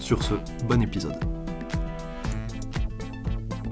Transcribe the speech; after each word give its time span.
Sur 0.00 0.22
ce, 0.22 0.34
bon 0.66 0.82
épisode. 0.82 1.16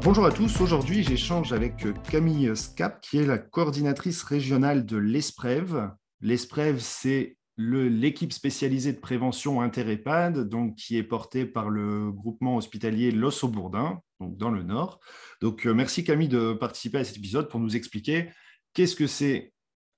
Bonjour 0.03 0.27
à 0.27 0.33
tous, 0.33 0.61
aujourd'hui 0.61 1.03
j'échange 1.03 1.53
avec 1.53 1.87
Camille 2.11 2.57
Scap 2.57 3.01
qui 3.01 3.19
est 3.19 3.27
la 3.27 3.39
coordinatrice 3.39 4.23
régionale 4.23 4.84
de 4.84 4.97
l'ESPREV. 4.97 5.91
L'ESPREV 6.21 6.79
c'est 6.81 7.37
l'équipe 7.57 8.33
spécialisée 8.33 8.93
de 8.93 8.98
prévention 8.98 9.61
inter-EHPAD, 9.61 10.48
donc 10.48 10.77
qui 10.77 10.97
est 10.97 11.05
portée 11.05 11.47
par 11.47 11.71
le 11.71 12.11
groupement 12.11 12.56
hospitalier 12.56 13.11
Los 13.11 13.47
Bourdin, 13.47 14.01
donc 14.20 14.37
dans 14.37 14.51
le 14.51 14.62
Nord. 14.62 15.01
Donc, 15.41 15.67
euh, 15.67 15.73
merci 15.73 16.05
Camille 16.05 16.29
de 16.29 16.53
participer 16.53 16.98
à 16.98 17.05
cet 17.05 17.17
épisode 17.17 17.48
pour 17.48 17.61
nous 17.61 17.77
expliquer 17.77 18.31
qu'est-ce 18.73 18.97
que 18.97 19.06
c'est 19.06 19.53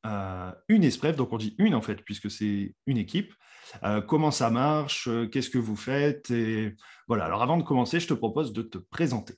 euh, 0.07 0.53
une 0.69 0.85
ESPREV, 0.85 1.17
donc 1.17 1.33
on 1.33 1.39
dit 1.39 1.55
une 1.59 1.75
en 1.75 1.83
fait, 1.83 2.03
puisque 2.03 2.31
c'est 2.31 2.75
une 2.87 2.99
équipe, 2.99 3.33
euh, 3.85 4.01
comment 4.01 4.31
ça 4.31 4.51
marche, 4.51 5.09
euh, 5.09 5.29
qu'est-ce 5.29 5.51
que 5.51 5.59
vous 5.59 5.77
faites. 5.77 6.31
Et 6.31 6.75
voilà, 7.09 7.25
alors 7.25 7.43
avant 7.43 7.57
de 7.57 7.63
commencer, 7.63 8.01
je 8.01 8.09
te 8.09 8.15
propose 8.15 8.53
de 8.53 8.63
te 8.63 8.79
présenter. 8.79 9.35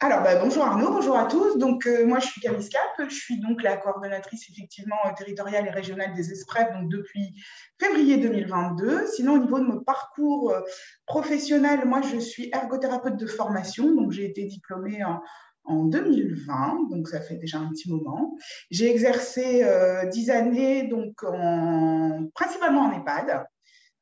Alors, 0.00 0.22
bah, 0.22 0.34
bonjour 0.34 0.64
Arnaud, 0.64 0.90
bonjour 0.90 1.16
à 1.16 1.26
tous. 1.26 1.58
Donc, 1.58 1.88
moi, 2.06 2.18
je 2.18 2.26
suis 2.26 2.40
Scap, 2.40 3.08
je 3.08 3.14
suis 3.14 3.40
donc 3.40 3.62
la 3.62 3.76
coordonnatrice 3.76 4.50
effectivement 4.50 4.96
territoriale 5.16 5.68
et 5.68 5.70
régionale 5.70 6.12
des 6.12 6.32
ESPREV 6.32 6.72
donc, 6.72 6.90
depuis 6.90 7.40
février 7.80 8.16
2022. 8.16 9.06
Sinon, 9.06 9.34
au 9.34 9.38
niveau 9.38 9.60
de 9.60 9.64
mon 9.64 9.78
parcours 9.78 10.56
professionnel, 11.06 11.84
moi, 11.84 12.00
je 12.02 12.18
suis 12.18 12.50
ergothérapeute 12.52 13.16
de 13.16 13.26
formation, 13.26 13.94
donc 13.94 14.10
j'ai 14.10 14.24
été 14.24 14.44
diplômée 14.44 15.04
en, 15.04 15.20
en 15.64 15.84
2020, 15.84 16.88
donc 16.90 17.08
ça 17.08 17.20
fait 17.20 17.36
déjà 17.36 17.58
un 17.58 17.68
petit 17.68 17.90
moment. 17.90 18.36
J'ai 18.70 18.90
exercé 18.90 19.62
euh, 19.64 20.06
dix 20.06 20.30
années 20.30 20.88
donc 20.88 21.22
en, 21.22 22.26
principalement 22.34 22.82
en 22.82 22.92
EHPAD, 22.92 23.44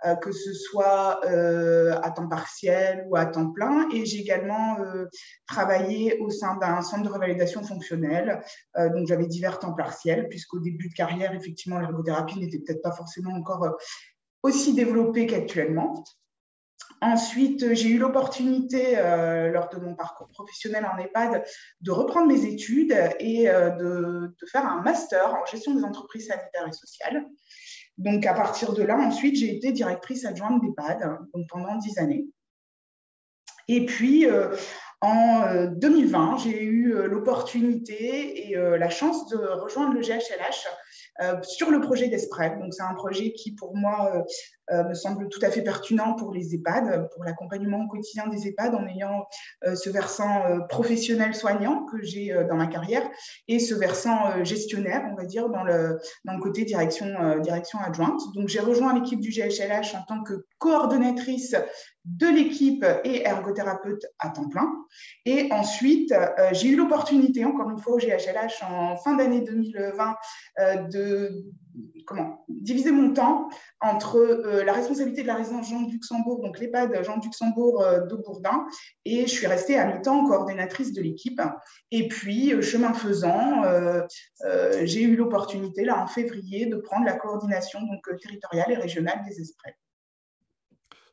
euh, 0.06 0.14
que 0.16 0.32
ce 0.32 0.54
soit 0.54 1.20
euh, 1.26 1.94
à 2.02 2.10
temps 2.10 2.28
partiel 2.28 3.04
ou 3.08 3.16
à 3.16 3.26
temps 3.26 3.50
plein, 3.50 3.88
et 3.92 4.06
j'ai 4.06 4.20
également 4.20 4.78
travaillé 5.46 6.18
au 6.20 6.30
sein 6.30 6.56
d'un 6.56 6.82
centre 6.82 7.02
de 7.02 7.12
revalidation 7.12 7.62
fonctionnelle. 7.62 8.40
donc 8.76 9.06
j'avais 9.06 9.26
divers 9.26 9.58
temps 9.58 9.74
partiels, 9.74 10.28
puisqu'au 10.28 10.60
début 10.60 10.88
de 10.88 10.94
carrière, 10.94 11.34
effectivement, 11.34 11.78
l'ergothérapie 11.78 12.38
n'était 12.38 12.58
peut-être 12.58 12.82
pas 12.82 12.92
forcément 12.92 13.34
encore 13.34 13.76
aussi 14.42 14.74
développée 14.74 15.26
qu'actuellement. 15.26 16.02
Ensuite, 17.02 17.72
j'ai 17.74 17.88
eu 17.88 17.98
l'opportunité, 17.98 18.98
euh, 18.98 19.50
lors 19.50 19.70
de 19.70 19.78
mon 19.78 19.94
parcours 19.94 20.28
professionnel 20.28 20.84
en 20.84 20.98
EHPAD, 20.98 21.44
de 21.80 21.90
reprendre 21.90 22.26
mes 22.26 22.44
études 22.44 22.94
et 23.18 23.48
euh, 23.48 23.70
de, 23.70 24.36
faire 24.52 24.66
un 24.66 24.82
master 24.82 25.34
en 25.34 25.46
gestion 25.46 25.74
des 25.74 25.82
entreprises 25.82 26.26
sanitaires 26.26 26.68
et 26.68 26.72
sociales. 26.72 27.24
Donc, 27.96 28.26
à 28.26 28.34
partir 28.34 28.74
de 28.74 28.82
là, 28.82 28.98
ensuite, 28.98 29.36
j'ai 29.36 29.56
été 29.56 29.72
directrice 29.72 30.26
adjointe 30.26 30.62
d'EHPAD 30.62 31.18
pendant 31.48 31.76
dix 31.76 31.96
années. 31.98 32.26
Et 33.68 33.86
puis, 33.86 34.26
euh, 34.26 34.54
en 35.00 35.68
2020, 35.72 36.36
j'ai 36.38 36.62
eu 36.62 36.92
l'opportunité 37.08 38.50
et 38.50 38.54
la 38.54 38.90
chance 38.90 39.26
de 39.28 39.38
rejoindre 39.38 39.94
le 39.94 40.02
GHLH 40.02 41.42
sur 41.42 41.70
le 41.70 41.80
projet 41.80 42.08
d'ESPRED. 42.08 42.58
Donc, 42.58 42.74
c'est 42.74 42.82
un 42.82 42.92
projet 42.92 43.32
qui, 43.32 43.54
pour 43.54 43.74
moi, 43.74 44.26
me 44.72 44.94
semble 44.94 45.28
tout 45.28 45.40
à 45.42 45.50
fait 45.50 45.62
pertinent 45.62 46.14
pour 46.14 46.32
les 46.32 46.54
EHPAD, 46.54 47.08
pour 47.12 47.24
l'accompagnement 47.24 47.84
au 47.84 47.88
quotidien 47.88 48.26
des 48.28 48.48
EHPAD 48.48 48.74
en 48.74 48.86
ayant 48.86 49.26
euh, 49.66 49.74
ce 49.74 49.90
versant 49.90 50.46
euh, 50.46 50.60
professionnel 50.60 51.34
soignant 51.34 51.84
que 51.86 52.02
j'ai 52.02 52.34
dans 52.48 52.56
ma 52.56 52.66
carrière 52.66 53.08
et 53.48 53.58
ce 53.58 53.74
versant 53.74 54.44
gestionnaire, 54.44 55.02
on 55.10 55.14
va 55.14 55.24
dire, 55.24 55.48
dans 55.48 55.64
le, 55.64 55.98
dans 56.24 56.34
le 56.34 56.40
côté 56.40 56.64
direction, 56.64 57.38
direction 57.40 57.78
adjointe. 57.78 58.20
Donc, 58.34 58.48
j'ai 58.48 58.60
rejoint 58.60 58.94
l'équipe 58.94 59.20
du 59.20 59.30
GHLH 59.30 59.94
en 59.94 60.02
tant 60.06 60.22
que 60.22 60.44
coordonnatrice 60.58 61.56
de 62.04 62.26
l'équipe 62.26 62.84
et 63.04 63.22
ergothérapeute 63.26 64.06
à 64.18 64.30
temps 64.30 64.48
plein. 64.48 64.70
Et 65.26 65.48
ensuite, 65.52 66.14
j'ai 66.52 66.68
eu 66.68 66.76
l'opportunité, 66.76 67.44
encore 67.44 67.70
une 67.70 67.78
fois 67.78 67.94
au 67.94 67.98
GHLH 67.98 68.62
en 68.62 68.96
fin 68.96 69.16
d'année 69.16 69.42
2020, 69.42 70.16
de 70.90 71.44
comment, 72.06 72.44
diviser 72.48 72.90
mon 72.92 73.12
temps 73.12 73.48
entre 73.80 74.16
euh, 74.16 74.64
la 74.64 74.72
responsabilité 74.72 75.22
de 75.22 75.26
la 75.26 75.36
résidence 75.36 75.68
Jean 75.70 75.82
de 75.82 75.92
Luxembourg, 75.92 76.40
donc 76.42 76.58
l'EHPAD 76.58 77.04
Jean 77.04 77.18
de 77.18 77.24
Luxembourg 77.24 77.82
euh, 77.82 78.00
et 79.04 79.22
je 79.22 79.30
suis 79.30 79.46
restée 79.46 79.78
à 79.78 79.86
mi-temps 79.86 80.26
coordinatrice 80.26 80.92
de 80.92 81.02
l'équipe. 81.02 81.40
Et 81.90 82.08
puis, 82.08 82.52
euh, 82.52 82.62
chemin 82.62 82.92
faisant, 82.92 83.62
j'ai 84.82 85.02
eu 85.02 85.16
l'opportunité, 85.16 85.84
là, 85.84 86.02
en 86.02 86.06
février, 86.06 86.66
de 86.66 86.76
prendre 86.76 87.04
la 87.04 87.14
coordination 87.14 87.80
donc, 87.80 88.02
territoriale 88.20 88.72
et 88.72 88.76
régionale 88.76 89.22
des 89.28 89.40
esprits. 89.40 89.72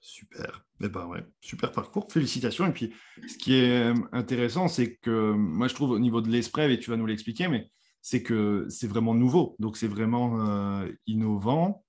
Super. 0.01 0.65
Eh 0.81 0.89
ben 0.89 1.09
super 1.41 1.71
parcours, 1.71 2.07
félicitations. 2.11 2.67
Et 2.67 2.71
puis, 2.71 2.93
ce 3.27 3.37
qui 3.37 3.55
est 3.55 3.93
intéressant, 4.11 4.67
c'est 4.67 4.95
que 4.95 5.31
moi, 5.31 5.67
je 5.67 5.73
trouve 5.73 5.91
au 5.91 5.99
niveau 5.99 6.21
de 6.21 6.29
l'ESPREV, 6.29 6.71
et 6.71 6.79
tu 6.79 6.89
vas 6.89 6.97
nous 6.97 7.05
l'expliquer, 7.05 7.47
mais 7.47 7.69
c'est 8.09 8.23
que 8.23 8.67
c'est 8.69 8.87
vraiment 8.87 9.13
nouveau. 9.13 9.57
Donc, 9.59 9.75
c'est 9.75 9.89
vraiment 9.89 10.39
euh, 10.39 10.87
innovant. 11.07 11.83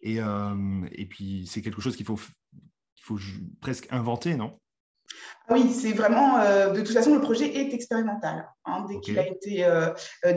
Et, 0.00 0.18
euh, 0.18 0.54
et 0.92 1.04
puis, 1.04 1.46
c'est 1.46 1.60
quelque 1.60 1.82
chose 1.82 1.94
qu'il 1.94 2.06
faut, 2.06 2.14
qu'il 2.16 3.04
faut 3.04 3.18
presque 3.60 3.86
inventer, 3.90 4.34
non? 4.34 4.58
Ah 5.46 5.52
oui, 5.52 5.70
c'est 5.70 5.92
vraiment, 5.92 6.38
euh, 6.38 6.72
de 6.72 6.80
toute 6.80 6.94
façon, 6.94 7.14
le 7.14 7.20
projet 7.20 7.54
est 7.54 7.74
expérimental. 7.74 8.48
Hein. 8.64 8.86
dès 8.88 8.98
qu'il 9.00 9.18
a 9.18 9.26
été 9.26 9.66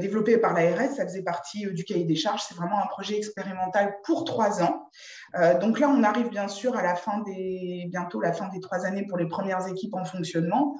développé 0.02 0.38
par 0.38 0.54
l'ARS, 0.54 0.92
ça 0.98 1.08
faisait 1.08 1.24
partie 1.24 1.66
du 1.72 1.86
cahier 1.86 2.04
des 2.04 2.16
charges. 2.18 2.42
C'est 2.46 2.56
vraiment 2.56 2.84
un 2.84 2.88
projet 2.88 3.16
expérimental 3.16 3.96
pour 4.04 4.26
trois 4.26 4.62
ans. 4.62 4.90
donc 5.62 5.80
là, 5.80 5.88
on 5.90 6.04
arrive 6.04 6.30
bien 6.30 6.50
sûr 6.50 6.76
à 6.76 6.84
la 6.84 6.96
fin 6.96 7.20
des, 7.20 7.86
bientôt 7.88 8.20
la 8.20 8.34
fin 8.34 8.50
des 8.50 8.60
trois 8.60 8.86
années 8.86 9.06
pour 9.08 9.18
les 9.18 9.30
premières 9.30 9.66
équipes 9.66 9.94
en 9.94 10.04
fonctionnement. 10.04 10.76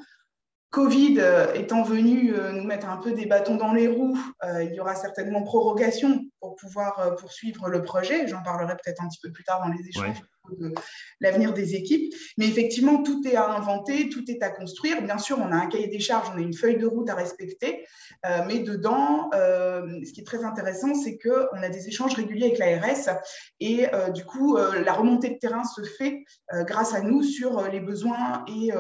Covid 0.72 1.20
euh, 1.20 1.54
étant 1.54 1.84
venu 1.84 2.34
euh, 2.34 2.54
nous 2.54 2.64
mettre 2.64 2.90
un 2.90 2.98
peu 2.98 3.12
des 3.12 3.26
bâtons 3.26 3.58
dans 3.58 3.74
les 3.74 3.90
roues, 3.90 4.18
euh, 4.44 4.64
il 4.64 4.74
y 4.74 4.80
aura 4.80 4.96
certainement 4.96 5.44
prorogation 5.44 6.22
pour 6.52 6.56
pouvoir 6.56 7.16
poursuivre 7.16 7.70
le 7.70 7.82
projet. 7.82 8.28
J'en 8.28 8.44
parlerai 8.44 8.76
peut-être 8.76 9.02
un 9.02 9.08
petit 9.08 9.20
peu 9.22 9.32
plus 9.32 9.44
tard 9.44 9.62
dans 9.62 9.72
les 9.72 9.88
échanges 9.88 10.22
de 10.60 10.74
l'avenir 11.22 11.54
des 11.54 11.76
équipes. 11.76 12.14
Mais 12.38 12.48
effectivement, 12.48 13.04
tout 13.04 13.22
est 13.26 13.36
à 13.36 13.52
inventer, 13.52 14.10
tout 14.10 14.30
est 14.30 14.44
à 14.44 14.50
construire. 14.50 15.02
Bien 15.02 15.18
sûr, 15.18 15.38
on 15.40 15.52
a 15.52 15.56
un 15.56 15.68
cahier 15.68 15.88
des 15.88 16.00
charges, 16.00 16.30
on 16.34 16.38
a 16.38 16.42
une 16.42 16.54
feuille 16.54 16.78
de 16.78 16.86
route 16.86 17.10
à 17.10 17.16
respecter. 17.16 17.86
mais 18.48 18.60
dedans, 18.60 19.30
ce 19.34 20.12
qui 20.12 20.22
est 20.22 20.26
très 20.26 20.44
intéressant, 20.44 20.94
c'est 20.94 21.18
qu'on 21.18 21.62
a 21.62 21.70
des 21.70 21.88
échanges 21.88 22.16
réguliers 22.16 22.48
avec 22.48 22.58
l'ARS. 22.58 23.22
Et 23.60 23.86
du 24.14 24.26
coup, 24.26 24.58
la 24.58 24.94
remontée 24.94 25.30
de 25.30 25.38
terrain 25.38 25.64
se 25.64 25.84
fait 25.84 26.26
grâce 26.52 26.94
à 26.94 27.02
nous 27.02 27.24
sur 27.24 27.68
les 27.70 27.80
besoins 27.80 28.44
et 28.48 28.74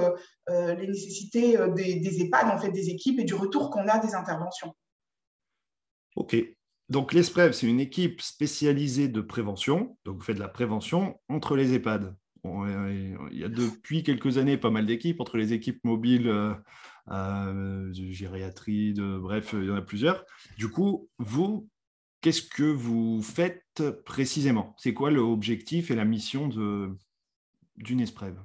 euh, 0.51 0.73
les 0.75 0.87
nécessités 0.87 1.57
euh, 1.57 1.69
des, 1.69 1.95
des, 1.95 2.21
EHPAD, 2.21 2.49
en 2.49 2.57
fait, 2.57 2.71
des 2.71 2.89
équipes 2.89 3.19
et 3.19 3.23
du 3.23 3.35
retour 3.35 3.69
qu'on 3.69 3.87
a 3.87 3.99
des 3.99 4.15
interventions. 4.15 4.75
OK. 6.15 6.35
Donc, 6.91 7.13
l'ESPREV, 7.13 7.53
c'est 7.53 7.67
une 7.67 7.79
équipe 7.79 8.19
spécialisée 8.21 9.07
de 9.07 9.21
prévention. 9.21 9.97
Donc, 10.03 10.17
vous 10.17 10.23
faites 10.23 10.35
de 10.35 10.41
la 10.41 10.49
prévention 10.49 11.17
entre 11.29 11.55
les 11.55 11.73
EHPAD. 11.73 12.13
il 12.43 13.17
y 13.31 13.45
a 13.45 13.47
depuis 13.47 14.03
quelques 14.03 14.37
années 14.37 14.57
pas 14.57 14.71
mal 14.71 14.85
d'équipes, 14.85 15.21
entre 15.21 15.37
les 15.37 15.53
équipes 15.53 15.81
mobiles 15.85 16.27
euh, 16.27 17.93
de 17.93 18.11
gériatrie, 18.11 18.93
de, 18.93 19.17
bref, 19.17 19.55
il 19.57 19.67
y 19.67 19.71
en 19.71 19.75
a 19.75 19.81
plusieurs. 19.81 20.25
Du 20.57 20.67
coup, 20.67 21.07
vous, 21.17 21.69
qu'est-ce 22.19 22.41
que 22.41 22.69
vous 22.69 23.21
faites 23.21 23.81
précisément? 24.03 24.75
C'est 24.77 24.93
quoi 24.93 25.11
l'objectif 25.11 25.91
et 25.91 25.95
la 25.95 26.03
mission 26.03 26.49
d'une 27.77 28.01
ESPREV 28.01 28.35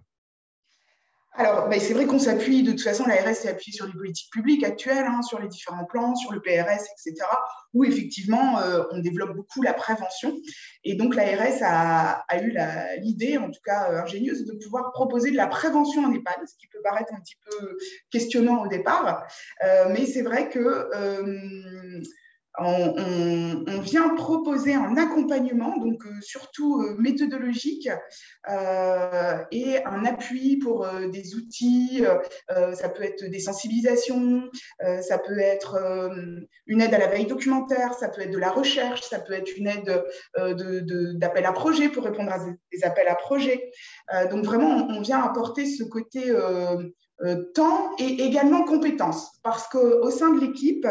alors, 1.38 1.68
ben, 1.68 1.78
c'est 1.78 1.92
vrai 1.92 2.06
qu'on 2.06 2.18
s'appuie, 2.18 2.62
de 2.62 2.70
toute 2.70 2.82
façon, 2.82 3.04
l'ARS 3.04 3.34
s'est 3.34 3.48
appuyée 3.48 3.76
sur 3.76 3.86
les 3.86 3.92
politiques 3.92 4.32
publiques 4.32 4.64
actuelles, 4.64 5.04
hein, 5.06 5.20
sur 5.22 5.38
les 5.38 5.48
différents 5.48 5.84
plans, 5.84 6.14
sur 6.14 6.32
le 6.32 6.40
PRS, 6.40 6.82
etc., 6.82 7.26
où 7.74 7.84
effectivement, 7.84 8.58
euh, 8.60 8.82
on 8.90 9.00
développe 9.00 9.36
beaucoup 9.36 9.60
la 9.60 9.74
prévention. 9.74 10.34
Et 10.84 10.94
donc, 10.94 11.14
l'ARS 11.14 11.62
a, 11.62 12.24
a, 12.28 12.42
eu 12.42 12.56
l'idée, 13.02 13.36
en 13.36 13.50
tout 13.50 13.60
cas 13.64 13.90
euh, 13.90 14.02
ingénieuse, 14.02 14.46
de 14.46 14.52
pouvoir 14.52 14.92
proposer 14.92 15.30
de 15.30 15.36
la 15.36 15.46
prévention 15.46 16.04
en 16.04 16.12
EHPAD, 16.12 16.46
ce 16.46 16.56
qui 16.58 16.68
peut 16.68 16.80
paraître 16.82 17.12
un 17.12 17.20
petit 17.20 17.36
peu 17.44 17.76
questionnant 18.10 18.62
au 18.62 18.68
départ. 18.68 19.26
Euh, 19.62 19.90
mais 19.90 20.06
c'est 20.06 20.22
vrai 20.22 20.48
que 20.48 20.88
on, 22.58 23.80
vient 23.80 24.08
proposer 24.16 24.74
un 24.74 24.96
accompagnement, 24.96 25.76
donc 25.76 26.02
surtout 26.20 26.82
méthodologique, 26.98 27.88
et 28.48 29.84
un 29.84 30.04
appui 30.04 30.56
pour 30.56 30.86
des 31.12 31.34
outils. 31.36 32.02
ça 32.74 32.88
peut 32.88 33.02
être 33.02 33.24
des 33.26 33.40
sensibilisations, 33.40 34.42
ça 35.02 35.18
peut 35.18 35.38
être 35.38 36.10
une 36.66 36.80
aide 36.80 36.94
à 36.94 36.98
la 36.98 37.06
veille 37.06 37.26
documentaire, 37.26 37.94
ça 37.94 38.08
peut 38.08 38.22
être 38.22 38.32
de 38.32 38.38
la 38.38 38.50
recherche, 38.50 39.02
ça 39.02 39.20
peut 39.20 39.34
être 39.34 39.56
une 39.56 39.68
aide 39.68 40.02
d'appel 41.18 41.44
à 41.44 41.52
projet 41.52 41.88
pour 41.88 42.04
répondre 42.04 42.32
à 42.32 42.38
des 42.72 42.84
appels 42.84 43.08
à 43.08 43.14
projet. 43.14 43.70
donc 44.30 44.44
vraiment, 44.44 44.88
on, 44.90 45.00
vient 45.00 45.22
apporter 45.22 45.66
ce 45.66 45.84
côté 45.84 46.30
euh, 46.30 46.76
temps 47.54 47.90
et 47.98 48.24
également 48.24 48.64
compétences. 48.64 49.38
Parce 49.42 49.68
qu'au 49.68 50.10
sein 50.10 50.30
de 50.30 50.40
l'équipe, 50.40 50.86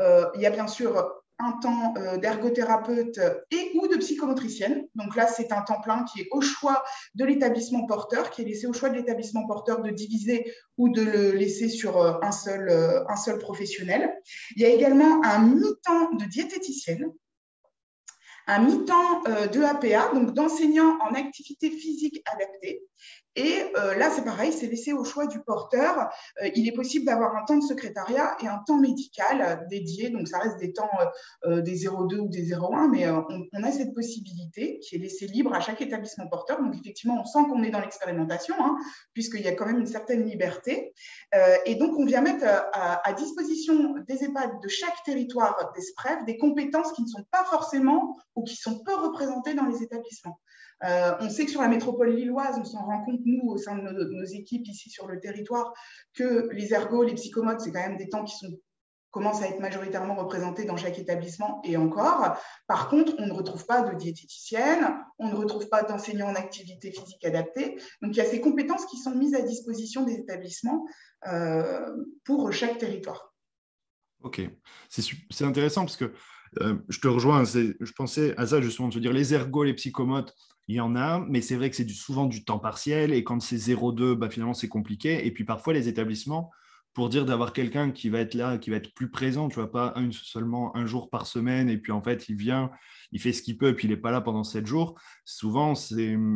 euh, 0.00 0.26
il 0.34 0.40
y 0.40 0.46
a 0.46 0.50
bien 0.50 0.66
sûr 0.66 1.22
un 1.38 1.52
temps 1.60 1.92
euh, 1.98 2.16
d'ergothérapeute 2.16 3.20
et 3.50 3.72
ou 3.74 3.88
de 3.88 3.96
psychomotricienne. 3.96 4.86
Donc 4.94 5.16
là, 5.16 5.26
c'est 5.26 5.52
un 5.52 5.60
temps 5.60 5.80
plein 5.82 6.04
qui 6.04 6.22
est 6.22 6.28
au 6.30 6.40
choix 6.40 6.82
de 7.14 7.26
l'établissement 7.26 7.84
porteur, 7.86 8.30
qui 8.30 8.42
est 8.42 8.46
laissé 8.46 8.66
au 8.66 8.72
choix 8.72 8.88
de 8.88 8.94
l'établissement 8.94 9.46
porteur 9.46 9.82
de 9.82 9.90
diviser 9.90 10.50
ou 10.78 10.88
de 10.88 11.02
le 11.02 11.32
laisser 11.32 11.68
sur 11.68 12.00
un 12.00 12.32
seul, 12.32 12.70
un 13.06 13.16
seul 13.16 13.38
professionnel. 13.38 14.14
Il 14.56 14.62
y 14.62 14.64
a 14.64 14.68
également 14.68 15.22
un 15.24 15.40
mi-temps 15.40 16.14
de 16.14 16.24
diététicienne 16.24 17.12
un 18.48 18.60
mi-temps 18.60 19.22
de 19.52 19.60
APA, 19.60 20.14
donc 20.14 20.32
d'enseignant 20.32 20.98
en 21.00 21.14
activité 21.14 21.68
physique 21.68 22.22
adaptée, 22.32 22.80
et 23.36 23.70
euh, 23.76 23.94
là, 23.96 24.10
c'est 24.10 24.24
pareil, 24.24 24.50
c'est 24.50 24.66
laissé 24.66 24.94
au 24.94 25.04
choix 25.04 25.26
du 25.26 25.40
porteur. 25.40 26.10
Euh, 26.42 26.48
il 26.54 26.66
est 26.66 26.72
possible 26.72 27.04
d'avoir 27.04 27.36
un 27.36 27.44
temps 27.44 27.58
de 27.58 27.62
secrétariat 27.62 28.34
et 28.42 28.48
un 28.48 28.58
temps 28.66 28.78
médical 28.78 29.66
dédié. 29.68 30.08
Donc, 30.08 30.26
ça 30.26 30.38
reste 30.38 30.58
des 30.58 30.72
temps 30.72 30.88
euh, 31.44 31.60
des 31.60 31.76
0,2 31.76 32.16
ou 32.16 32.28
des 32.28 32.50
0,1, 32.50 32.90
mais 32.90 33.06
on, 33.08 33.62
a 33.62 33.72
cette 33.72 33.94
possibilité 33.94 34.78
qui 34.80 34.96
est 34.96 34.98
laissée 34.98 35.26
libre 35.26 35.52
à 35.52 35.60
chaque 35.60 35.82
établissement 35.82 36.26
porteur. 36.28 36.62
Donc, 36.62 36.74
effectivement, 36.74 37.20
on 37.20 37.24
sent 37.26 37.46
qu'on 37.50 37.62
est 37.62 37.70
dans 37.70 37.80
l'expérimentation, 37.80 38.54
hein, 38.58 38.78
puisqu'il 39.12 39.42
y 39.42 39.48
a 39.48 39.52
quand 39.52 39.66
même 39.66 39.80
une 39.80 39.86
certaine 39.86 40.24
liberté. 40.24 40.94
et 41.66 41.74
donc, 41.74 41.98
on 41.98 42.06
vient 42.06 42.22
mettre 42.22 42.46
à, 42.46 43.06
à, 43.06 43.12
disposition 43.12 43.96
des 44.08 44.24
EHPAD 44.24 44.62
de 44.62 44.68
chaque 44.68 45.02
territoire 45.04 45.72
des 45.74 45.82
SPREF 45.82 46.24
des 46.24 46.38
compétences 46.38 46.92
qui 46.92 47.02
ne 47.02 47.08
sont 47.08 47.24
pas 47.30 47.44
forcément 47.44 48.16
ou 48.34 48.44
qui 48.44 48.56
sont 48.56 48.82
peu 48.82 48.94
représentées 48.94 49.54
dans 49.54 49.66
les 49.66 49.82
établissements. 49.82 50.40
Euh, 50.84 51.14
on 51.20 51.30
sait 51.30 51.44
que 51.44 51.50
sur 51.50 51.62
la 51.62 51.68
métropole 51.68 52.10
lilloise, 52.14 52.56
on 52.58 52.64
s'en 52.64 52.84
rend 52.84 53.04
compte, 53.04 53.20
nous, 53.24 53.48
au 53.48 53.56
sein 53.56 53.76
de 53.76 53.82
nos, 53.82 54.24
équipes 54.24 54.66
ici 54.66 54.90
sur 54.90 55.06
le 55.06 55.18
territoire, 55.20 55.72
que 56.14 56.48
les 56.52 56.72
ergots, 56.72 57.02
les 57.02 57.14
psychomotes, 57.14 57.60
c'est 57.60 57.72
quand 57.72 57.80
même 57.80 57.96
des 57.96 58.08
temps 58.08 58.24
qui 58.24 58.36
sont 58.36 58.58
commencent 59.16 59.40
à 59.40 59.48
être 59.48 59.60
majoritairement 59.60 60.14
représentés 60.14 60.66
dans 60.66 60.76
chaque 60.76 60.98
établissement 60.98 61.62
et 61.64 61.78
encore. 61.78 62.36
Par 62.66 62.90
contre, 62.90 63.14
on 63.18 63.26
ne 63.26 63.32
retrouve 63.32 63.64
pas 63.64 63.80
de 63.80 63.96
diététicienne, 63.96 64.94
on 65.18 65.28
ne 65.28 65.34
retrouve 65.34 65.70
pas 65.70 65.82
d'enseignants 65.82 66.28
en 66.28 66.34
activité 66.34 66.92
physique 66.92 67.24
adaptée. 67.24 67.76
Donc, 68.02 68.14
il 68.14 68.16
y 68.16 68.20
a 68.20 68.26
ces 68.26 68.42
compétences 68.42 68.84
qui 68.84 68.98
sont 68.98 69.14
mises 69.14 69.34
à 69.34 69.40
disposition 69.40 70.04
des 70.04 70.16
établissements 70.16 70.86
euh, 71.28 71.96
pour 72.24 72.52
chaque 72.52 72.76
territoire. 72.76 73.32
Ok, 74.22 74.42
c'est 74.90 75.44
intéressant 75.44 75.86
parce 75.86 75.96
que 75.96 76.12
euh, 76.60 76.76
je 76.88 77.00
te 77.00 77.08
rejoins, 77.08 77.44
je 77.44 77.92
pensais 77.92 78.36
à 78.36 78.46
ça 78.46 78.60
justement, 78.60 78.88
de 78.88 78.94
se 78.94 78.98
dire 78.98 79.12
les 79.12 79.34
ergots, 79.34 79.64
les 79.64 79.74
psychomotes, 79.74 80.34
il 80.68 80.76
y 80.76 80.80
en 80.80 80.96
a, 80.96 81.24
mais 81.28 81.40
c'est 81.40 81.56
vrai 81.56 81.70
que 81.70 81.76
c'est 81.76 81.88
souvent 81.88 82.26
du 82.26 82.44
temps 82.44 82.58
partiel 82.58 83.12
et 83.12 83.22
quand 83.22 83.40
c'est 83.40 83.56
0,2, 83.56 84.14
bah, 84.14 84.28
finalement 84.30 84.54
c'est 84.54 84.68
compliqué. 84.68 85.26
Et 85.26 85.30
puis 85.30 85.44
parfois 85.44 85.72
les 85.72 85.88
établissements, 85.88 86.50
pour 86.92 87.08
dire 87.10 87.26
d'avoir 87.26 87.52
quelqu'un 87.52 87.90
qui 87.90 88.08
va 88.08 88.20
être 88.20 88.34
là, 88.34 88.56
qui 88.56 88.70
va 88.70 88.76
être 88.76 88.94
plus 88.94 89.10
présent, 89.10 89.48
tu 89.48 89.56
vois, 89.56 89.70
pas 89.70 89.94
seulement 90.12 90.74
un 90.74 90.86
jour 90.86 91.10
par 91.10 91.26
semaine 91.26 91.68
et 91.68 91.76
puis 91.76 91.92
en 91.92 92.02
fait 92.02 92.28
il 92.30 92.36
vient, 92.36 92.70
il 93.12 93.20
fait 93.20 93.34
ce 93.34 93.42
qu'il 93.42 93.58
peut 93.58 93.68
et 93.68 93.74
puis 93.74 93.86
il 93.86 93.90
n'est 93.90 93.98
pas 93.98 94.10
là 94.10 94.22
pendant 94.22 94.44
sept 94.44 94.66
jours. 94.66 94.98
Souvent, 95.24 95.74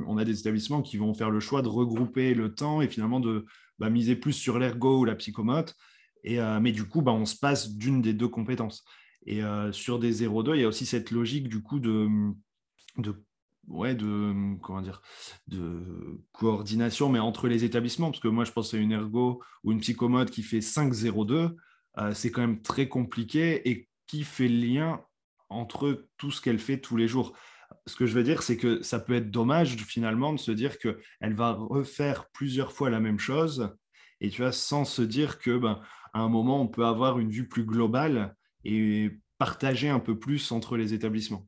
on 0.07 0.19
a 0.19 0.25
des 0.25 0.39
établissements 0.39 0.83
qui 0.83 0.99
vont 0.99 1.15
faire 1.15 1.31
le 1.31 1.41
choix 1.41 1.63
de 1.63 1.69
regrouper 1.69 2.35
le 2.35 2.55
temps 2.55 2.83
et 2.83 2.89
finalement 2.89 3.21
de 3.21 3.47
bah, 3.79 3.89
miser 3.89 4.17
plus 4.17 4.35
sur 4.35 4.59
l'ergo 4.59 4.99
ou 4.99 5.05
la 5.07 5.15
psychomote. 5.15 5.75
Euh, 6.29 6.61
mais 6.61 6.73
du 6.73 6.85
coup, 6.85 7.01
bah, 7.01 7.13
on 7.13 7.25
se 7.25 7.37
passe 7.37 7.71
d'une 7.71 8.03
des 8.03 8.13
deux 8.13 8.29
compétences. 8.29 8.85
Et 9.27 9.43
euh, 9.43 9.73
sur 9.73 9.99
des 9.99 10.25
0,2, 10.25 10.57
il 10.57 10.61
y 10.63 10.65
a 10.65 10.69
aussi 10.69 10.87
cette 10.87 11.11
logique 11.11 11.49
du 11.49 11.63
coup 11.63 11.79
de, 11.79 12.09
ouais, 13.69 13.95
de, 13.95 14.57
comment 14.63 14.81
dire, 14.81 15.03
de 15.47 16.21
coordination, 16.33 17.09
mais 17.09 17.19
entre 17.19 17.49
les 17.49 17.65
établissements, 17.65 18.11
parce 18.11 18.23
que 18.23 18.29
moi, 18.29 18.45
je 18.45 18.53
pense 18.53 18.75
à 18.75 18.79
une 18.79 18.93
ergo 18.93 19.43
ou 19.65 19.73
une 19.73 19.81
psychomode 19.81 20.31
qui 20.31 20.43
fait 20.43 20.61
5,02, 20.61 21.55
euh, 21.99 22.15
c'est 22.15 22.31
quand 22.31 22.41
même 22.41 22.63
très 22.63 22.89
compliqué 22.89 23.69
et 23.69 23.89
qui 24.07 24.25
fait 24.25 24.49
le 24.49 24.67
lien 24.67 25.01
entre 25.49 26.09
tout 26.17 26.31
ce 26.31 26.41
qu'elle 26.41 26.59
fait 26.59 26.81
tous 26.81 26.97
les 26.97 27.09
jours. 27.09 27.37
Ce 27.87 27.97
que 27.97 28.07
je 28.07 28.15
veux 28.15 28.25
dire, 28.25 28.43
c'est 28.43 28.57
que 28.57 28.83
ça 28.83 28.99
peut 28.99 29.15
être 29.15 29.31
dommage 29.31 29.77
finalement 29.77 30.33
de 30.33 30.39
se 30.39 30.51
dire 30.51 30.79
qu'elle 30.79 31.35
va 31.35 31.53
refaire 31.53 32.29
plusieurs 32.33 32.73
fois 32.73 32.91
la 32.91 33.01
même 33.01 33.19
chose 33.19 33.75
et 34.21 34.29
tu 34.31 34.43
vois, 34.43 34.53
sans 34.53 34.85
se 34.85 35.03
dire 35.03 35.39
que 35.39 35.57
ben, 35.57 35.81
à 36.13 36.21
un 36.21 36.29
moment, 36.29 36.61
on 36.61 36.69
peut 36.69 36.85
avoir 36.85 37.19
une 37.19 37.31
vue 37.31 37.49
plus 37.49 37.65
globale 37.65 38.37
et 38.65 39.11
partager 39.39 39.89
un 39.89 40.01
peu 40.01 40.19
plus 40.19 40.53
entre 40.53 40.77
les 40.77 40.95
établissements. 40.95 41.47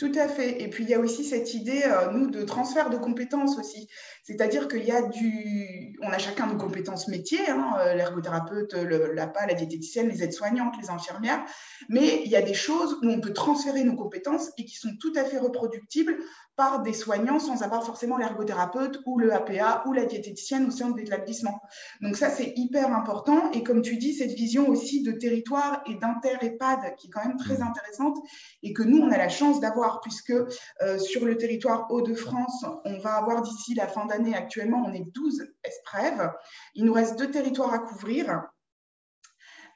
Tout 0.00 0.12
à 0.14 0.28
fait. 0.28 0.62
Et 0.62 0.68
puis, 0.68 0.84
il 0.84 0.88
y 0.88 0.94
a 0.94 0.98
aussi 0.98 1.24
cette 1.24 1.52
idée, 1.52 1.82
euh, 1.84 2.10
nous, 2.10 2.30
de 2.30 2.42
transfert 2.42 2.88
de 2.88 2.96
compétences 2.96 3.58
aussi. 3.58 3.86
C'est-à-dire 4.22 4.66
qu'il 4.66 4.82
y 4.82 4.90
a 4.90 5.02
du. 5.02 5.94
On 6.00 6.08
a 6.08 6.16
chacun 6.16 6.46
nos 6.46 6.56
compétences 6.56 7.06
métiers, 7.08 7.50
hein, 7.50 7.74
euh, 7.80 7.92
l'ergothérapeute, 7.92 8.72
l'APA, 8.72 9.46
la 9.46 9.52
diététicienne, 9.52 10.08
les 10.08 10.22
aides-soignantes, 10.22 10.74
les 10.80 10.88
infirmières. 10.88 11.44
Mais 11.90 12.22
il 12.24 12.30
y 12.30 12.36
a 12.36 12.40
des 12.40 12.54
choses 12.54 12.98
où 13.02 13.10
on 13.10 13.20
peut 13.20 13.34
transférer 13.34 13.84
nos 13.84 13.94
compétences 13.94 14.50
et 14.56 14.64
qui 14.64 14.76
sont 14.76 14.96
tout 14.98 15.12
à 15.16 15.24
fait 15.24 15.38
reproductibles 15.38 16.16
par 16.60 16.82
des 16.82 16.92
soignants 16.92 17.38
sans 17.38 17.62
avoir 17.62 17.86
forcément 17.86 18.18
l'ergothérapeute 18.18 19.00
ou 19.06 19.18
le 19.18 19.32
APA 19.32 19.82
ou 19.86 19.94
la 19.94 20.04
diététicienne 20.04 20.66
au 20.66 20.70
sein 20.70 20.90
de 20.90 20.98
l'établissement. 20.98 21.58
Donc 22.02 22.16
ça, 22.16 22.28
c'est 22.28 22.52
hyper 22.54 22.94
important. 22.94 23.50
Et 23.52 23.62
comme 23.62 23.80
tu 23.80 23.96
dis, 23.96 24.12
cette 24.12 24.32
vision 24.32 24.68
aussi 24.68 25.02
de 25.02 25.12
territoire 25.12 25.82
et 25.86 25.94
d'inter-EHPAD 25.94 26.96
qui 26.98 27.06
est 27.06 27.10
quand 27.10 27.24
même 27.26 27.38
très 27.38 27.56
mmh. 27.56 27.62
intéressante 27.62 28.18
et 28.62 28.74
que 28.74 28.82
nous, 28.82 28.98
on 28.98 29.10
a 29.10 29.16
la 29.16 29.30
chance 29.30 29.58
d'avoir 29.60 30.02
puisque 30.02 30.34
euh, 30.34 30.98
sur 30.98 31.24
le 31.24 31.38
territoire 31.38 31.90
Hauts-de-France, 31.90 32.66
on 32.84 32.98
va 32.98 33.14
avoir 33.14 33.40
d'ici 33.40 33.74
la 33.74 33.86
fin 33.86 34.04
d'année, 34.04 34.34
actuellement, 34.34 34.84
on 34.86 34.92
est 34.92 35.10
12 35.14 35.42
ESPREV. 35.64 36.30
Il 36.74 36.84
nous 36.84 36.92
reste 36.92 37.18
deux 37.18 37.30
territoires 37.30 37.72
à 37.72 37.78
couvrir. 37.78 38.50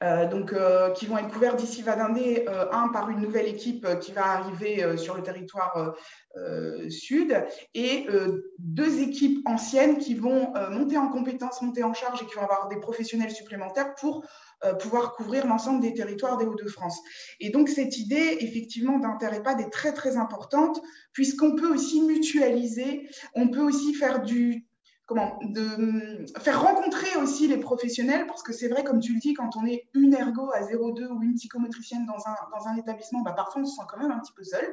Euh, 0.03 0.29
donc, 0.29 0.53
euh, 0.53 0.91
qui 0.91 1.07
vont 1.07 1.19
être 1.19 1.29
couverts 1.29 1.57
d'ici 1.57 1.83
Vadindé, 1.83 2.45
euh, 2.49 2.67
un 2.73 2.89
par 2.89 3.11
une 3.11 3.21
nouvelle 3.21 3.47
équipe 3.47 3.87
qui 4.01 4.13
va 4.13 4.27
arriver 4.27 4.97
sur 4.97 5.17
le 5.17 5.23
territoire 5.23 5.95
sud, 6.89 7.45
et 7.75 8.09
deux 8.59 9.01
équipes 9.01 9.47
anciennes 9.47 9.99
qui 9.99 10.15
vont 10.15 10.53
monter 10.71 10.99
en 10.99 11.09
compétences, 11.09 11.63
monter 11.63 11.85
en 11.85 11.95
charge 11.95 12.23
et 12.23 12.27
qui 12.27 12.35
vont 12.35 12.43
avoir 12.43 12.69
des 12.69 12.81
professionnels 12.81 13.31
supplémentaires 13.31 13.95
pour 13.95 14.25
pouvoir 14.81 15.13
couvrir 15.13 15.47
l'ensemble 15.47 15.81
des 15.81 15.95
territoires 15.95 16.37
des 16.37 16.45
Hauts-de-France. 16.45 17.01
Et 17.39 17.51
donc, 17.51 17.69
cette 17.69 17.99
idée, 17.99 18.39
effectivement, 18.41 18.99
d'Interrepad 18.99 19.61
est 19.61 19.71
très, 19.71 19.93
très 19.93 20.17
importante, 20.17 20.81
puisqu'on 21.13 21.55
peut 21.55 21.73
aussi 21.73 22.03
mutualiser, 22.03 23.09
on 23.35 23.49
peut 23.49 23.63
aussi 23.63 23.95
faire 23.95 24.23
du 24.23 24.64
comment, 25.07 25.39
de 25.43 26.25
faire 26.41 26.63
rencontrer 26.63 27.17
aussi 27.17 27.47
les 27.47 27.59
professionnels, 27.59 28.27
parce 28.27 28.43
que 28.43 28.53
c'est 28.53 28.69
vrai, 28.69 28.85
comme 28.85 29.01
tu 29.01 29.13
le 29.13 29.21
dis, 29.21 29.35
quand 29.35 29.57
on 29.57 29.67
est 29.67 29.87
une 29.95 30.15
ergo 30.15 30.51
à 30.53 30.63
0,2 30.63 31.09
ou 31.09 31.23
une 31.23 31.35
psychomotricienne 31.35 32.07
dans 32.07 32.27
un, 32.27 32.37
dans 32.57 32.67
un 32.69 32.77
établissement, 32.77 33.21
bah, 33.21 33.33
parfois 33.33 33.63
on 33.63 33.67
se 33.67 33.77
sent 33.77 33.83
quand 33.89 33.99
même 33.99 34.11
un 34.11 34.21
petit 34.21 34.33
peu 34.33 34.45
seul. 34.45 34.67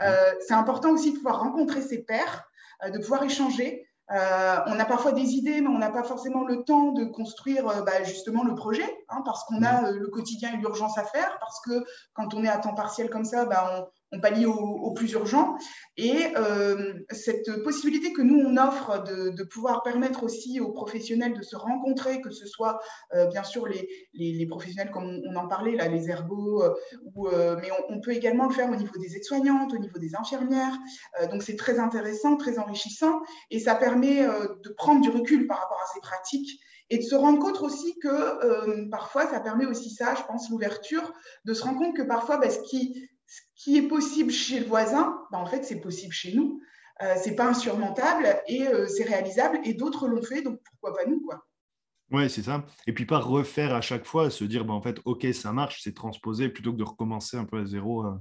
Euh, 0.00 0.32
c'est 0.46 0.54
important 0.54 0.90
aussi 0.90 1.12
de 1.12 1.16
pouvoir 1.16 1.40
rencontrer 1.40 1.80
ses 1.80 2.02
pairs, 2.02 2.44
euh, 2.84 2.90
de 2.90 2.98
pouvoir 2.98 3.22
échanger. 3.22 3.88
Euh, 4.10 4.56
on 4.66 4.78
a 4.78 4.84
parfois 4.84 5.12
des 5.12 5.34
idées, 5.36 5.62
mais 5.62 5.68
on 5.68 5.78
n'a 5.78 5.90
pas 5.90 6.02
forcément 6.02 6.44
le 6.44 6.64
temps 6.64 6.92
de 6.92 7.04
construire 7.04 7.64
bah, 7.84 8.02
justement 8.02 8.44
le 8.44 8.54
projet, 8.54 8.84
hein, 9.08 9.22
parce 9.24 9.44
qu'on 9.44 9.62
a 9.62 9.90
le 9.90 10.08
quotidien 10.08 10.52
et 10.52 10.58
l'urgence 10.58 10.98
à 10.98 11.04
faire, 11.04 11.38
parce 11.40 11.60
que 11.62 11.82
quand 12.12 12.34
on 12.34 12.44
est 12.44 12.48
à 12.48 12.58
temps 12.58 12.74
partiel 12.74 13.08
comme 13.08 13.24
ça, 13.24 13.46
bah, 13.46 13.90
on, 14.12 14.20
pallie 14.20 14.46
au, 14.46 14.92
plus 14.92 15.12
urgent. 15.12 15.56
Et 15.96 16.28
euh, 16.36 16.94
cette 17.10 17.62
possibilité 17.62 18.12
que 18.12 18.22
nous, 18.22 18.38
on 18.38 18.56
offre 18.56 19.02
de, 19.04 19.42
pouvoir 19.44 19.82
permettre 19.82 20.22
aussi 20.22 20.60
aux 20.60 20.70
professionnels 20.70 21.34
de 21.34 21.42
se 21.42 21.56
rencontrer, 21.56 22.20
que 22.20 22.30
ce 22.30 22.46
soit 22.46 22.78
euh, 23.14 23.26
bien 23.26 23.42
sûr 23.42 23.66
les, 23.66 24.46
professionnels 24.46 24.90
comme 24.90 25.20
on, 25.26 25.36
en 25.36 25.48
parlait, 25.48 25.76
là, 25.76 25.88
les 25.88 26.08
ergots, 26.08 26.62
euh, 26.62 27.56
mais 27.60 27.68
on, 27.88 28.00
peut 28.00 28.12
également 28.12 28.46
le 28.46 28.54
faire 28.54 28.70
au 28.70 28.76
niveau 28.76 28.98
des 28.98 29.16
aides-soignantes, 29.16 29.72
au 29.72 29.78
niveau 29.78 29.98
des 29.98 30.14
infirmières. 30.16 30.76
donc 31.30 31.42
c'est 31.42 31.56
très 31.56 31.78
intéressant, 31.78 32.36
très 32.36 32.58
enrichissant, 32.58 33.20
et 33.50 33.58
ça 33.58 33.74
permet 33.74 34.22
de 34.24 34.70
prendre 34.70 35.00
du 35.00 35.10
recul 35.10 35.46
par 35.46 35.60
rapport 35.60 35.80
à 35.82 35.86
ces 35.94 36.00
pratiques 36.00 36.60
et 36.90 36.98
de 36.98 37.02
se 37.02 37.14
rendre 37.14 37.38
compte 37.38 37.60
aussi 37.62 37.98
que 38.00 38.88
parfois, 38.90 39.26
ça 39.26 39.40
permet 39.40 39.66
aussi 39.66 39.90
ça, 39.90 40.14
je 40.14 40.22
pense, 40.24 40.50
l'ouverture, 40.50 41.12
de 41.44 41.54
se 41.54 41.62
rendre 41.62 41.78
compte 41.78 41.96
que 41.96 42.02
parfois, 42.02 42.38
bah, 42.38 42.50
ce, 42.50 42.58
qui, 42.68 43.08
qui 43.62 43.76
est 43.76 43.86
possible 43.86 44.32
chez 44.32 44.58
le 44.58 44.66
voisin, 44.66 45.22
ben, 45.30 45.38
en 45.38 45.46
fait, 45.46 45.62
c'est 45.64 45.80
possible 45.80 46.12
chez 46.12 46.34
nous. 46.34 46.60
Euh, 47.00 47.14
c'est 47.16 47.36
pas 47.36 47.48
insurmontable 47.48 48.36
et 48.48 48.66
euh, 48.66 48.86
c'est 48.88 49.04
réalisable 49.04 49.60
et 49.64 49.74
d'autres 49.74 50.08
l'ont 50.08 50.22
fait, 50.22 50.42
donc 50.42 50.60
pourquoi 50.64 50.94
pas 50.94 51.08
nous 51.08 51.20
quoi. 51.20 51.46
Ouais, 52.10 52.28
c'est 52.28 52.42
ça. 52.42 52.66
Et 52.86 52.92
puis 52.92 53.06
pas 53.06 53.18
refaire 53.18 53.74
à 53.74 53.80
chaque 53.80 54.04
fois, 54.04 54.30
se 54.30 54.44
dire, 54.44 54.64
bah, 54.64 54.74
en 54.74 54.82
fait, 54.82 55.00
OK, 55.04 55.26
ça 55.32 55.52
marche, 55.52 55.80
c'est 55.82 55.94
transposé, 55.94 56.48
plutôt 56.48 56.72
que 56.72 56.76
de 56.76 56.84
recommencer 56.84 57.36
un 57.36 57.44
peu 57.44 57.58
à 57.58 57.64
zéro 57.64 58.04
euh, 58.04 58.12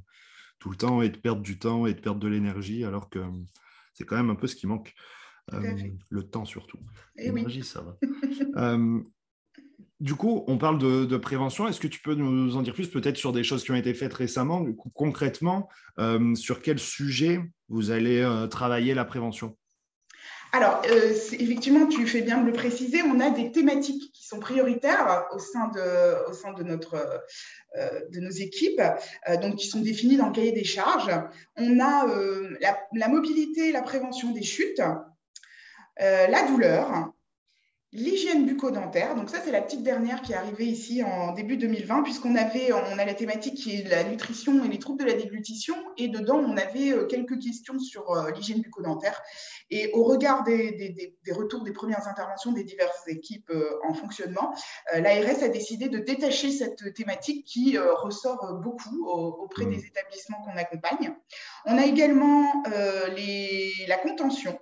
tout 0.60 0.70
le 0.70 0.78
temps 0.78 1.02
et 1.02 1.10
de 1.10 1.18
perdre 1.18 1.42
du 1.42 1.58
temps 1.60 1.88
et 1.88 1.94
de 1.94 2.00
perdre 2.00 2.20
de 2.20 2.28
l'énergie, 2.28 2.86
alors 2.86 3.10
que 3.10 3.20
c'est 3.94 4.06
quand 4.06 4.16
même 4.16 4.30
un 4.30 4.36
peu 4.36 4.48
ce 4.48 4.56
qui 4.56 4.68
manque. 4.68 4.94
le 5.52 6.24
temps 6.24 6.46
surtout. 6.46 6.80
Eh 7.18 7.32
l'énergie, 7.32 7.64
ça 7.64 7.82
va. 7.82 7.98
Du 10.02 10.16
coup, 10.16 10.44
on 10.48 10.58
parle 10.58 10.80
de, 10.80 11.18
prévention. 11.18 11.68
Est-ce 11.68 11.80
que 11.80 11.88
tu 11.88 12.02
peux 12.02 12.16
nous 12.16 12.58
en 12.58 12.64
dire 12.64 12.74
plus, 12.74 12.90
peut-être 12.90 13.18
sur 13.18 13.32
des 13.32 13.44
choses 13.44 13.64
qui 13.64 13.70
ont 13.70 13.76
été 13.76 13.94
faites 13.94 14.16
récemment? 14.16 14.66
Concrètement, 14.96 15.70
euh, 16.00 16.34
sur 16.34 16.64
quel 16.64 16.80
sujet 16.80 17.40
vous 17.70 17.92
allez 17.92 18.20
euh, 18.20 18.48
travailler 18.48 18.96
la 18.96 19.06
prévention? 19.06 19.56
Alors, 20.54 20.82
euh, 20.90 21.14
effectivement, 21.34 21.86
tu 21.86 22.08
fais 22.08 22.24
bien 22.24 22.42
de 22.42 22.48
le 22.48 22.52
préciser, 22.52 23.04
on 23.04 23.20
a 23.20 23.30
des 23.30 23.52
thématiques 23.52 24.12
qui 24.12 24.26
sont 24.26 24.40
prioritaires 24.40 25.28
au 25.36 25.38
sein 25.38 25.68
de, 25.68 26.28
au 26.28 26.34
sein 26.34 26.54
de, 26.54 26.64
notre, 26.64 26.98
de 28.12 28.20
nos 28.20 28.32
équipes, 28.32 28.82
donc 29.40 29.58
qui 29.58 29.68
sont 29.68 29.82
définies 29.82 30.18
dans 30.18 30.30
le 30.30 30.34
cahier 30.34 30.52
des 30.52 30.64
charges. 30.64 31.12
On 31.58 31.80
a 31.80 32.08
la, 32.60 32.80
la, 32.92 33.08
mobilité, 33.08 33.72
la 33.72 33.84
prévention 33.84 34.32
des 34.32 34.44
chutes, 34.44 34.82
la 36.00 36.48
douleur, 36.48 37.14
L'hygiène 37.94 38.46
bucco-dentaire, 38.46 39.16
donc 39.16 39.30
ça 39.30 39.42
c'est 39.44 39.52
la 39.52 39.62
petite 39.62 39.84
dernière 39.84 40.22
qui 40.22 40.32
est 40.32 40.36
arrivée 40.36 40.64
ici 40.64 41.04
en 41.04 41.34
début 41.34 41.58
2020, 41.58 42.04
puisqu'on 42.04 42.38
avait, 42.38 42.72
on 42.72 42.98
a 42.98 43.04
la 43.04 43.14
thématique 43.14 43.56
qui 43.56 43.76
est 43.76 43.90
la 43.90 44.06
nutrition 44.06 44.64
et 44.64 44.70
les 44.70 44.80
troubles 44.80 45.04
de 45.04 45.10
la 45.10 45.16
déglutition, 45.16 45.76
et 45.98 46.08
dedans 46.08 46.38
on 46.38 46.56
avait 46.56 46.94
euh, 46.94 47.06
quelques 47.06 47.38
questions 47.42 47.78
sur 47.80 48.10
euh, 48.12 48.32
l'hygiène 48.32 48.62
bucco-dentaire. 48.62 49.22
Et 49.72 49.92
au 49.92 50.06
regard 50.06 50.44
des, 50.44 51.18
retours 51.32 51.66
des 51.66 51.74
premières 51.74 52.08
interventions 52.08 52.54
des 52.54 52.64
diverses 52.64 53.06
équipes 53.08 53.50
euh, 53.50 53.78
en 53.84 53.94
fonctionnement, 53.94 54.56
l'ARS 54.94 55.44
a 55.44 55.50
décidé 55.50 55.90
de 55.90 55.98
détacher 55.98 56.50
cette 56.50 56.94
thématique 56.94 57.46
qui 57.46 57.78
ressort 57.78 58.62
beaucoup 58.64 59.06
auprès 59.06 59.66
des 59.66 59.76
mmh. 59.76 59.86
établissements 59.86 60.42
qu'on 60.46 60.58
accompagne. 60.58 61.14
On 61.66 61.78
a 61.78 61.86
également 61.86 62.64
les, 63.18 63.74
la 63.88 63.98
contention, 63.98 64.58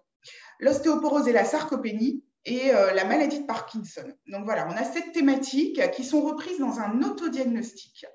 l'ostéoporose 0.60 1.28
et 1.28 1.32
la 1.32 1.46
sarcopénie, 1.46 2.24
et 2.46 2.74
euh, 2.74 2.94
la 2.94 3.06
maladie 3.06 3.42
de 3.42 3.46
Parkinson. 3.46 4.06
Donc 4.28 4.46
voilà, 4.46 4.68
on 4.68 4.78
a 4.78 4.84
cette 4.84 5.12
thématique 5.12 5.80
qui 5.92 6.04
sont 6.04 6.22
reprises 6.22 6.60
dans 6.60 6.80
un 6.80 7.02
autodiagnostic. 7.04 8.06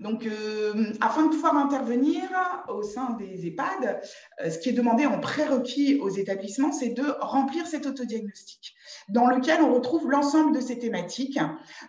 Donc, 0.00 0.26
euh, 0.26 0.92
afin 1.00 1.24
de 1.26 1.30
pouvoir 1.30 1.56
intervenir 1.56 2.22
au 2.68 2.82
sein 2.82 3.16
des 3.18 3.46
EHPAD, 3.46 4.00
euh, 4.44 4.50
ce 4.50 4.58
qui 4.58 4.68
est 4.68 4.72
demandé 4.72 5.06
en 5.06 5.18
prérequis 5.18 5.98
aux 5.98 6.10
établissements, 6.10 6.72
c'est 6.72 6.90
de 6.90 7.04
remplir 7.20 7.66
cet 7.66 7.86
autodiagnostic, 7.86 8.74
dans 9.08 9.26
lequel 9.26 9.62
on 9.62 9.74
retrouve 9.74 10.10
l'ensemble 10.10 10.54
de 10.54 10.60
ces 10.60 10.78
thématiques. 10.78 11.40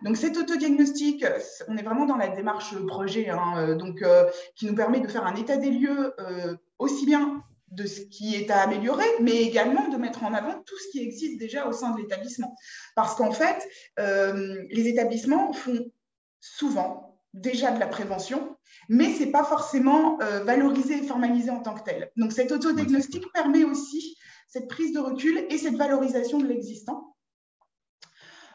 Donc, 0.01 0.15
cet 0.15 0.37
autodiagnostic, 0.37 1.25
on 1.67 1.75
est 1.77 1.83
vraiment 1.83 2.05
dans 2.05 2.15
la 2.15 2.29
démarche 2.29 2.73
projet, 2.85 3.29
hein, 3.29 3.75
donc, 3.75 4.03
qui 4.55 4.65
nous 4.65 4.75
permet 4.75 5.01
de 5.01 5.07
faire 5.07 5.25
un 5.25 5.35
état 5.35 5.57
des 5.57 5.71
lieux 5.71 6.15
aussi 6.79 7.05
bien 7.05 7.43
de 7.71 7.85
ce 7.85 8.01
qui 8.01 8.35
est 8.35 8.49
à 8.49 8.61
améliorer, 8.61 9.05
mais 9.21 9.41
également 9.41 9.89
de 9.89 9.97
mettre 9.97 10.23
en 10.23 10.33
avant 10.33 10.61
tout 10.65 10.77
ce 10.77 10.89
qui 10.91 11.03
existe 11.03 11.37
déjà 11.37 11.67
au 11.67 11.73
sein 11.73 11.91
de 11.91 12.01
l'établissement. 12.01 12.55
Parce 12.95 13.15
qu'en 13.15 13.31
fait, 13.31 13.67
euh, 13.99 14.63
les 14.69 14.87
établissements 14.87 15.51
font 15.53 15.91
souvent 16.39 17.19
déjà 17.33 17.71
de 17.71 17.79
la 17.79 17.87
prévention, 17.87 18.55
mais 18.89 19.13
ce 19.13 19.23
n'est 19.23 19.31
pas 19.31 19.43
forcément 19.43 20.19
euh, 20.21 20.43
valorisé 20.43 20.97
et 20.97 21.07
formalisé 21.07 21.49
en 21.49 21.61
tant 21.61 21.75
que 21.75 21.83
tel. 21.83 22.11
Donc 22.15 22.31
cet 22.31 22.51
autodiagnostic 22.51 23.23
permet 23.33 23.63
aussi 23.63 24.17
cette 24.47 24.67
prise 24.67 24.93
de 24.93 24.99
recul 24.99 25.45
et 25.49 25.57
cette 25.57 25.75
valorisation 25.75 26.39
de 26.39 26.47
l'existant. 26.47 27.16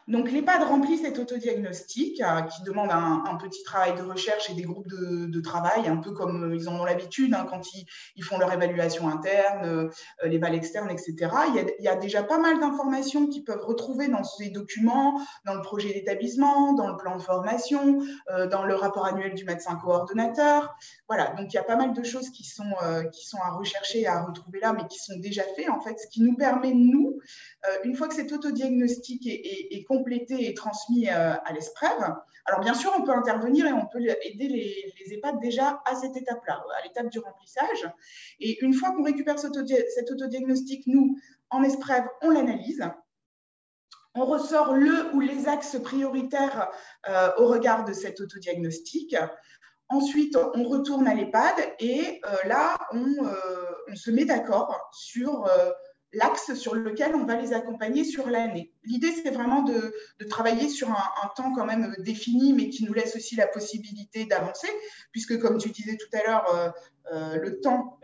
Donc, 0.07 0.31
l'EHPAD 0.31 0.63
remplit 0.63 0.97
cet 0.97 1.17
autodiagnostic 1.17 2.21
euh, 2.21 2.41
qui 2.41 2.61
demande 2.63 2.89
un, 2.91 3.37
petit 3.37 3.63
travail 3.63 3.95
de 3.95 4.03
recherche 4.03 4.49
et 4.49 4.53
des 4.53 4.63
groupes 4.63 4.87
de, 4.87 5.41
travail, 5.41 5.87
un 5.87 5.97
peu 5.97 6.11
comme 6.11 6.51
euh, 6.51 6.55
ils 6.55 6.69
en 6.69 6.79
ont 6.79 6.85
l'habitude 6.85 7.33
hein, 7.33 7.45
quand 7.49 7.61
ils, 7.73 8.23
font 8.23 8.37
leur 8.37 8.51
évaluation 8.53 9.09
interne, 9.09 9.65
euh, 9.65 9.89
les 10.23 10.39
balles 10.39 10.55
externes, 10.55 10.89
etc. 10.89 11.15
Il 11.49 11.83
y, 11.83 11.87
a, 11.87 11.95
déjà 11.95 12.23
pas 12.23 12.37
mal 12.37 12.59
d'informations 12.59 13.27
qu'ils 13.27 13.43
peuvent 13.43 13.63
retrouver 13.63 14.07
dans 14.07 14.23
ces 14.23 14.49
documents, 14.49 15.19
dans 15.45 15.55
le 15.55 15.61
projet 15.61 15.93
d'établissement, 15.93 16.73
dans 16.73 16.87
le 16.87 16.97
plan 16.97 17.17
de 17.17 17.21
formation, 17.21 18.01
dans 18.51 18.63
le 18.63 18.75
rapport 18.75 19.05
annuel 19.05 19.33
du 19.35 19.45
médecin 19.45 19.75
coordonnateur. 19.75 20.75
Voilà, 21.07 21.27
donc 21.33 21.53
il 21.53 21.55
y 21.55 21.59
a 21.59 21.63
pas 21.63 21.75
mal 21.75 21.93
de 21.93 22.03
choses 22.03 22.29
qui 22.29 22.43
sont, 22.43 22.73
qui 23.11 23.27
sont 23.27 23.37
à 23.37 23.51
rechercher 23.51 24.01
et 24.01 24.07
à 24.07 24.23
retrouver 24.23 24.59
là, 24.59 24.73
mais 24.73 24.87
qui 24.87 24.99
sont 24.99 25.17
déjà 25.19 25.43
faites, 25.55 25.69
en 25.69 25.79
fait, 25.81 25.97
ce 25.99 26.07
qui 26.07 26.21
nous 26.21 26.35
permet, 26.35 26.73
nous, 26.73 27.19
une 27.83 27.95
fois 27.95 28.07
que 28.07 28.15
cet 28.15 28.31
autodiagnostic 28.31 29.27
est, 29.27 29.31
est, 29.31 29.67
est 29.71 29.83
complété 29.97 30.49
et 30.49 30.53
transmis 30.53 31.09
euh, 31.09 31.33
à 31.45 31.53
l'ESPREV. 31.53 32.15
Alors, 32.45 32.59
bien 32.59 32.73
sûr, 32.73 32.91
on 32.97 33.03
peut 33.03 33.11
intervenir 33.11 33.65
et 33.65 33.73
on 33.73 33.85
peut 33.85 33.99
aider 33.99 34.47
les, 34.47 35.13
EHPAD 35.13 35.39
déjà 35.39 35.81
à 35.85 35.95
cette 35.95 36.17
étape-là, 36.17 36.63
à 36.77 36.83
l'étape 36.83 37.09
du 37.09 37.19
remplissage. 37.19 37.89
Et 38.39 38.63
une 38.63 38.73
fois 38.73 38.91
qu'on 38.91 39.03
récupère 39.03 39.39
cet, 39.39 39.55
autodiagnostic, 40.11 40.87
nous, 40.87 41.17
en 41.49 41.63
ESPREV, 41.63 42.03
on 42.21 42.31
l'analyse. 42.31 42.83
On 44.15 44.25
ressort 44.25 44.73
le 44.73 45.13
ou 45.15 45.19
les 45.19 45.47
axes 45.47 45.79
prioritaires 45.81 46.69
euh, 47.07 47.31
au 47.37 47.47
regard 47.47 47.85
de 47.85 47.93
cet 47.93 48.19
autodiagnostic. 48.19 49.15
Ensuite, 49.89 50.37
on 50.55 50.63
retourne 50.63 51.07
à 51.07 51.13
l'EHPAD 51.13 51.55
et 51.79 52.19
euh, 52.25 52.47
là, 52.47 52.77
on, 52.91 53.95
se 53.95 54.09
met 54.09 54.25
d'accord 54.25 54.89
sur 54.91 55.47
l'axe 56.13 56.53
sur 56.53 56.75
lequel 56.75 57.15
on 57.15 57.25
va 57.25 57.35
les 57.35 57.53
accompagner 57.53 58.03
sur 58.03 58.29
l'année. 58.29 58.71
L'idée, 58.83 59.11
c'est 59.11 59.31
vraiment 59.31 59.63
de, 59.63 59.93
travailler 60.29 60.69
sur 60.69 60.89
un, 60.89 61.27
temps 61.35 61.53
quand 61.53 61.65
même 61.65 61.95
défini, 61.99 62.53
mais 62.53 62.69
qui 62.69 62.85
nous 62.85 62.93
laisse 62.93 63.15
aussi 63.15 63.35
la 63.35 63.47
possibilité 63.47 64.25
d'avancer, 64.25 64.69
puisque 65.11 65.39
comme 65.39 65.57
tu 65.57 65.69
disais 65.69 65.97
tout 65.97 66.17
à 66.17 66.23
l'heure, 66.25 66.55
euh, 66.55 66.69
euh, 67.11 67.37
le 67.37 67.59
temps 67.59 67.99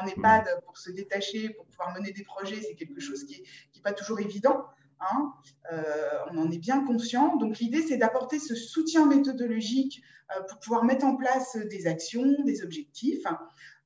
en 0.00 0.06
EHPAD 0.06 0.62
pour 0.64 0.78
se 0.78 0.90
détacher, 0.90 1.50
pour 1.50 1.66
pouvoir 1.66 1.94
mener 1.94 2.12
des 2.12 2.24
projets, 2.24 2.60
c'est 2.62 2.74
quelque 2.74 3.00
chose 3.00 3.24
qui 3.24 3.42
n'est 3.42 3.82
pas 3.82 3.92
toujours 3.92 4.20
évident. 4.20 4.64
Hein. 5.00 5.32
Euh, 5.72 5.82
on 6.30 6.38
en 6.38 6.50
est 6.50 6.58
bien 6.58 6.84
conscient. 6.84 7.36
Donc 7.36 7.58
l'idée, 7.58 7.82
c'est 7.82 7.96
d'apporter 7.96 8.38
ce 8.38 8.54
soutien 8.54 9.06
méthodologique 9.06 10.02
pour 10.48 10.60
pouvoir 10.60 10.84
mettre 10.84 11.04
en 11.04 11.16
place 11.16 11.56
des 11.56 11.88
actions, 11.88 12.44
des 12.44 12.62
objectifs. 12.62 13.24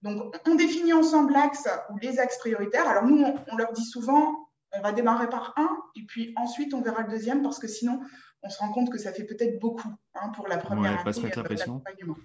Donc, 0.04 0.36
on 0.46 0.54
définit 0.54 0.92
ensemble 0.92 1.32
l'axe 1.32 1.66
ou 1.90 1.96
les 1.96 2.18
axes 2.20 2.38
prioritaires. 2.38 2.86
Alors, 2.86 3.04
nous, 3.04 3.24
on, 3.50 3.56
leur 3.56 3.72
dit 3.72 3.84
souvent, 3.84 4.48
on 4.72 4.82
va 4.82 4.92
démarrer 4.92 5.30
par 5.30 5.54
un, 5.56 5.70
et 5.96 6.04
puis 6.06 6.34
ensuite, 6.36 6.74
on 6.74 6.82
verra 6.82 7.02
le 7.02 7.08
deuxième, 7.08 7.42
parce 7.42 7.58
que 7.58 7.66
sinon, 7.66 8.00
on 8.42 8.50
se 8.50 8.58
rend 8.58 8.70
compte 8.70 8.90
que 8.90 8.98
ça 8.98 9.12
fait 9.12 9.24
peut-être 9.24 9.58
beaucoup 9.58 9.88
hein, 10.14 10.28
pour 10.36 10.46
la 10.46 10.58
première 10.58 11.04
ouais, 11.06 11.18
année 11.18 11.30
d'accompagnement. 11.30 12.18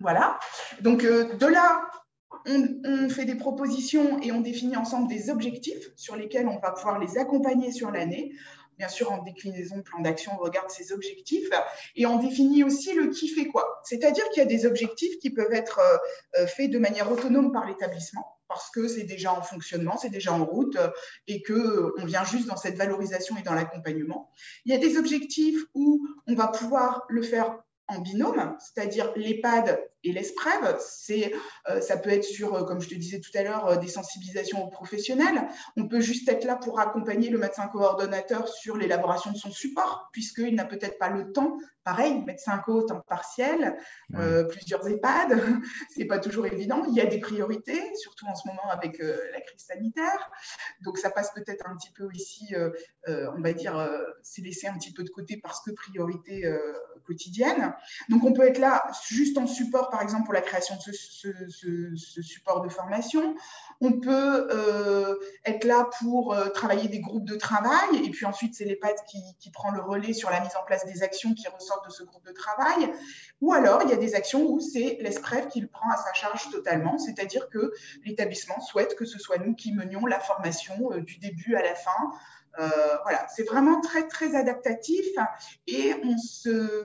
Voilà. 0.00 0.38
Donc, 0.82 1.02
euh, 1.02 1.32
de 1.34 1.46
là, 1.46 1.88
on, 2.46 3.08
fait 3.08 3.24
des 3.24 3.36
propositions 3.36 4.20
et 4.20 4.30
on 4.30 4.42
définit 4.42 4.76
ensemble 4.76 5.08
des 5.08 5.30
objectifs 5.30 5.88
sur 5.96 6.14
lesquels 6.14 6.46
on 6.46 6.58
va 6.58 6.72
pouvoir 6.72 6.98
les 6.98 7.16
accompagner 7.16 7.72
sur 7.72 7.90
l'année 7.90 8.34
bien 8.78 8.88
sûr 8.88 9.12
en 9.12 9.22
déclinaison 9.22 9.78
de 9.78 9.82
plan 9.82 10.00
d'action, 10.00 10.32
on 10.34 10.42
regarde 10.42 10.70
ses 10.70 10.92
objectifs 10.92 11.48
et 11.96 12.06
on 12.06 12.18
définit 12.18 12.64
aussi 12.64 12.92
le 12.92 13.10
qui 13.10 13.28
fait 13.28 13.46
quoi. 13.46 13.80
C'est-à-dire 13.84 14.28
qu'il 14.30 14.42
y 14.42 14.46
a 14.46 14.48
des 14.48 14.66
objectifs 14.66 15.18
qui 15.18 15.30
peuvent 15.30 15.52
être 15.52 15.78
euh, 15.78 16.42
euh, 16.42 16.46
faits 16.46 16.70
de 16.70 16.78
manière 16.78 17.10
autonome 17.10 17.52
par 17.52 17.66
l'établissement 17.66 18.26
parce 18.48 18.70
que 18.70 18.88
c'est 18.88 19.04
déjà 19.04 19.32
en 19.32 19.42
fonctionnement, 19.42 19.96
c'est 19.96 20.10
déjà 20.10 20.32
en 20.32 20.44
route 20.44 20.76
euh, 20.76 20.90
et 21.26 21.42
qu'on 21.42 22.04
vient 22.04 22.24
juste 22.24 22.46
dans 22.46 22.56
cette 22.56 22.76
valorisation 22.76 23.36
et 23.36 23.42
dans 23.42 23.54
l'accompagnement. 23.54 24.30
Il 24.64 24.72
y 24.72 24.74
a 24.74 24.78
des 24.78 24.96
objectifs 24.96 25.62
où 25.74 26.06
on 26.26 26.34
va 26.34 26.48
pouvoir 26.48 27.04
le 27.08 27.22
faire 27.22 27.58
en 27.88 28.00
binôme, 28.00 28.56
c'est-à-dire 28.58 29.12
l'EHPAD 29.16 29.78
et 30.04 30.12
l'ESPREV. 30.12 30.76
Euh, 31.68 31.80
ça 31.80 31.96
peut 31.96 32.10
être 32.10 32.24
sur, 32.24 32.54
euh, 32.54 32.64
comme 32.64 32.80
je 32.80 32.88
te 32.88 32.94
disais 32.94 33.20
tout 33.20 33.30
à 33.34 33.42
l'heure, 33.42 33.66
euh, 33.66 33.76
des 33.76 33.88
sensibilisations 33.88 34.64
aux 34.64 34.68
professionnels. 34.68 35.48
On 35.76 35.88
peut 35.88 36.00
juste 36.00 36.28
être 36.28 36.44
là 36.44 36.56
pour 36.56 36.80
accompagner 36.80 37.30
le 37.30 37.38
médecin 37.38 37.66
coordonnateur 37.68 38.48
sur 38.48 38.76
l'élaboration 38.76 39.32
de 39.32 39.36
son 39.36 39.50
support, 39.50 40.08
puisqu'il 40.12 40.54
n'a 40.54 40.64
peut-être 40.64 40.98
pas 40.98 41.10
le 41.10 41.32
temps. 41.32 41.58
Pareil, 41.84 42.22
médecin 42.24 42.58
co 42.58 42.82
temps 42.82 43.00
partiel, 43.00 43.76
plusieurs 44.48 44.86
EHPAD, 44.86 45.38
c'est 45.94 46.06
pas 46.06 46.18
toujours 46.18 46.46
évident. 46.46 46.84
Il 46.88 46.94
y 46.94 47.00
a 47.00 47.06
des 47.06 47.20
priorités, 47.20 47.94
surtout 47.96 48.26
en 48.26 48.34
ce 48.34 48.48
moment 48.48 48.68
avec 48.70 48.98
la 48.98 49.40
crise 49.40 49.66
sanitaire. 49.66 50.30
Donc 50.82 50.98
ça 50.98 51.10
passe 51.10 51.32
peut-être 51.34 51.68
un 51.68 51.76
petit 51.76 51.92
peu 51.92 52.08
ici, 52.12 52.54
on 53.06 53.40
va 53.40 53.52
dire, 53.52 53.76
c'est 54.22 54.42
laissé 54.42 54.66
un 54.66 54.74
petit 54.74 54.92
peu 54.92 55.02
de 55.02 55.10
côté 55.10 55.38
parce 55.42 55.60
que 55.60 55.70
priorité 55.72 56.50
quotidienne. 57.06 57.74
Donc 58.08 58.24
on 58.24 58.32
peut 58.32 58.46
être 58.46 58.58
là 58.58 58.84
juste 59.08 59.36
en 59.38 59.46
support 59.46 59.90
par 59.90 60.02
exemple, 60.02 60.24
pour 60.24 60.34
la 60.34 60.42
création 60.42 60.76
de 60.76 60.92
ce, 60.92 62.22
support 62.22 62.62
de 62.62 62.68
formation. 62.68 63.34
On 63.80 64.00
peut 64.00 64.48
euh, 64.50 65.16
être 65.44 65.54
être 65.54 65.64
là 65.64 65.88
pour 66.00 66.36
travailler 66.52 66.88
des 66.88 67.00
groupes 67.00 67.24
de 67.24 67.36
travail, 67.36 68.04
et 68.04 68.10
puis 68.10 68.26
ensuite 68.26 68.54
c'est 68.54 68.64
l'EHPAD 68.64 68.94
qui, 69.08 69.18
qui 69.38 69.50
prend 69.50 69.70
le 69.70 69.80
relais 69.80 70.12
sur 70.12 70.30
la 70.30 70.40
mise 70.40 70.54
en 70.60 70.64
place 70.64 70.84
des 70.86 71.02
actions 71.02 71.34
qui 71.34 71.46
ressortent 71.48 71.73
de 71.86 71.90
ce 71.90 72.02
groupe 72.02 72.24
de 72.26 72.32
travail. 72.32 72.92
Ou 73.40 73.52
alors 73.52 73.82
il 73.82 73.90
y 73.90 73.92
a 73.92 73.96
des 73.96 74.14
actions 74.14 74.46
où 74.46 74.60
c'est 74.60 74.98
l'ESPREF 75.00 75.48
qui 75.48 75.60
le 75.60 75.68
prend 75.68 75.90
à 75.90 75.96
sa 75.96 76.12
charge 76.12 76.50
totalement, 76.50 76.98
c'est-à-dire 76.98 77.48
que 77.48 77.72
l'établissement 78.04 78.60
souhaite 78.60 78.94
que 78.96 79.04
ce 79.04 79.18
soit 79.18 79.38
nous 79.38 79.54
qui 79.54 79.72
menions 79.72 80.06
la 80.06 80.20
formation 80.20 80.90
du 80.98 81.18
début 81.18 81.54
à 81.56 81.62
la 81.62 81.74
fin. 81.74 82.12
voilà, 83.02 83.26
c'est 83.34 83.44
vraiment 83.44 83.80
très 83.80 84.06
très 84.06 84.34
adaptatif 84.34 85.06
et 85.66 85.94
on 86.04 86.16
se 86.18 86.82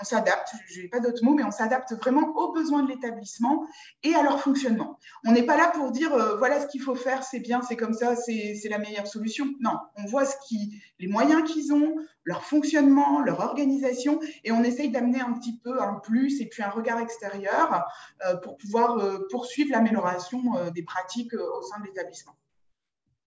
on, 0.00 0.04
s'adapte, 0.04 0.52
je 0.66 0.80
n'ai 0.80 0.88
pas 0.88 1.00
d'autres 1.00 1.24
mots, 1.24 1.34
mais 1.34 1.44
on 1.44 1.50
s'adapte 1.50 1.92
vraiment 1.92 2.34
aux 2.36 2.52
besoins 2.52 2.82
de 2.82 2.88
l'établissement 2.88 3.66
et 4.02 4.14
à 4.14 4.22
leur 4.22 4.40
fonctionnement. 4.40 4.98
On 5.24 5.32
n'est 5.32 5.44
pas 5.44 5.56
là 5.56 5.70
pour 5.74 5.90
dire 5.90 6.12
euh, 6.14 6.36
voilà 6.36 6.60
ce 6.60 6.66
qu'il 6.66 6.80
faut 6.80 6.94
faire, 6.94 7.22
c'est 7.22 7.40
bien, 7.40 7.62
c'est 7.62 7.76
comme 7.76 7.94
ça, 7.94 8.16
c'est 8.16 8.60
la 8.68 8.78
meilleure 8.78 9.06
solution. 9.06 9.46
Non, 9.60 9.78
on 9.96 10.06
voit 10.06 10.24
ce 10.24 10.36
qui, 10.46 10.82
les 10.98 11.06
moyens 11.06 11.50
qu'ils 11.50 11.72
ont, 11.72 11.96
leur 12.24 12.44
fonctionnement, 12.44 13.20
leur 13.20 13.40
organisation, 13.40 14.20
et 14.44 14.52
on 14.52 14.62
essaye 14.62 14.90
d'amener 14.90 15.20
un 15.20 15.32
petit 15.32 15.58
peu 15.58 15.80
un 15.80 15.94
plus 15.94 16.40
et 16.40 16.46
puis 16.46 16.62
un 16.62 16.70
regard 16.70 17.00
extérieur 17.00 17.84
euh, 18.26 18.36
pour 18.36 18.56
pouvoir 18.56 18.98
euh, 18.98 19.26
poursuivre 19.30 19.70
l'amélioration 19.70 20.40
des 20.74 20.82
pratiques 20.82 21.34
au 21.34 21.62
sein 21.62 21.80
de 21.80 21.86
l'établissement. 21.86 22.34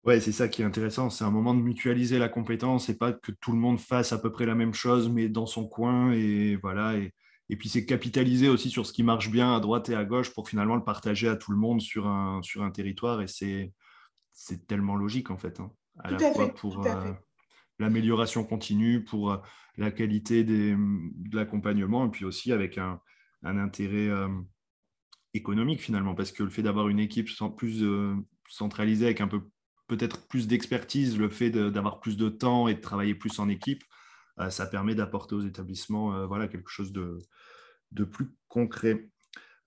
Ouais, 0.06 0.22
c'est 0.22 0.32
ça 0.32 0.48
qui 0.48 0.62
est 0.62 0.65
intéressant. 0.65 1.10
C'est 1.10 1.25
un 1.25 1.32
moment 1.32 1.53
de 1.53 1.62
mutualiser 1.62 2.20
la 2.20 2.29
compétence 2.29 2.88
et 2.89 2.98
pas 2.98 3.12
que 3.12 3.32
tout 3.34 3.51
le 3.51 3.58
monde 3.58 3.79
fasse 3.79 4.13
à 4.13 4.18
peu 4.18 4.32
près 4.32 4.46
la 4.46 4.56
même 4.56 4.74
chose, 4.74 5.10
mais 5.10 5.27
dans 5.27 5.46
son 5.46 5.68
coin. 5.68 6.13
Et 6.13 6.56
voilà. 6.56 6.98
Et, 6.98 7.13
et 7.50 7.58
puis, 7.58 7.68
c'est 7.68 7.86
capitaliser 7.86 8.48
aussi 8.48 8.70
sur 8.70 8.86
ce 8.86 8.94
qui 8.94 9.03
marche 9.03 9.29
bien 9.29 9.53
à 9.53 9.60
droite 9.60 9.89
et 9.89 9.96
à 9.96 10.06
gauche 10.06 10.34
pour 10.34 10.48
finalement 10.48 10.75
le 10.75 10.84
partager 10.84 11.27
à 11.27 11.36
tout 11.36 11.51
le 11.51 11.58
monde 11.58 11.82
sur 11.82 12.08
un, 12.08 12.41
sur 12.44 12.63
un 12.63 12.72
territoire. 12.72 13.22
Et 13.22 13.27
c'est, 13.27 13.74
c'est 14.32 14.68
tellement 14.68 14.96
logique, 14.96 15.32
en 15.32 15.38
fait. 15.38 15.60
Hein. 15.60 15.72
à 16.00 16.12
la 16.12 16.32
fois 16.32 16.48
pour 16.53 16.86
euh, 16.88 17.12
l'amélioration 17.77 18.46
continue, 18.46 19.03
pour 19.03 19.32
euh, 19.32 19.38
la 19.75 19.91
qualité 19.91 20.46
des, 20.46 20.75
de 20.77 21.36
l'accompagnement, 21.36 22.06
et 22.06 22.10
puis 22.10 22.24
aussi 22.24 22.53
avec 22.53 22.77
un, 22.77 23.01
un 23.44 23.58
intérêt 23.58 24.08
euh, 24.08 24.29
économique, 25.34 25.82
finalement. 25.82 26.15
Parce 26.15 26.32
que 26.32 26.44
le 26.44 26.50
fait 26.50 26.63
d'avoir 26.63 26.88
une 26.88 27.00
équipe 27.00 27.27
sans, 27.27 27.50
plus 27.50 27.84
centralisée 28.48 29.08
avec 29.08 29.20
un 29.20 29.27
peu 29.27 29.41
peut-être 29.89 30.25
plus 30.27 30.48
d'expertise, 30.48 31.17
le 31.17 31.29
fait 31.29 31.50
d'avoir 31.50 32.00
plus 32.00 32.15
de 32.15 32.29
temps 32.29 32.69
et 32.69 32.75
de 32.75 32.79
travailler 32.79 33.15
plus 33.15 33.39
en 33.39 33.50
équipe, 33.50 33.84
euh, 34.39 34.50
ça 34.50 34.65
permet 34.65 34.96
d'apporter 34.96 35.36
aux 35.36 35.41
établissements 35.41 36.13
euh, 36.13 36.25
voilà, 36.25 36.48
quelque 36.48 36.69
chose 36.69 36.93
de, 36.93 37.19
plus 38.05 38.29
concret. 38.48 39.10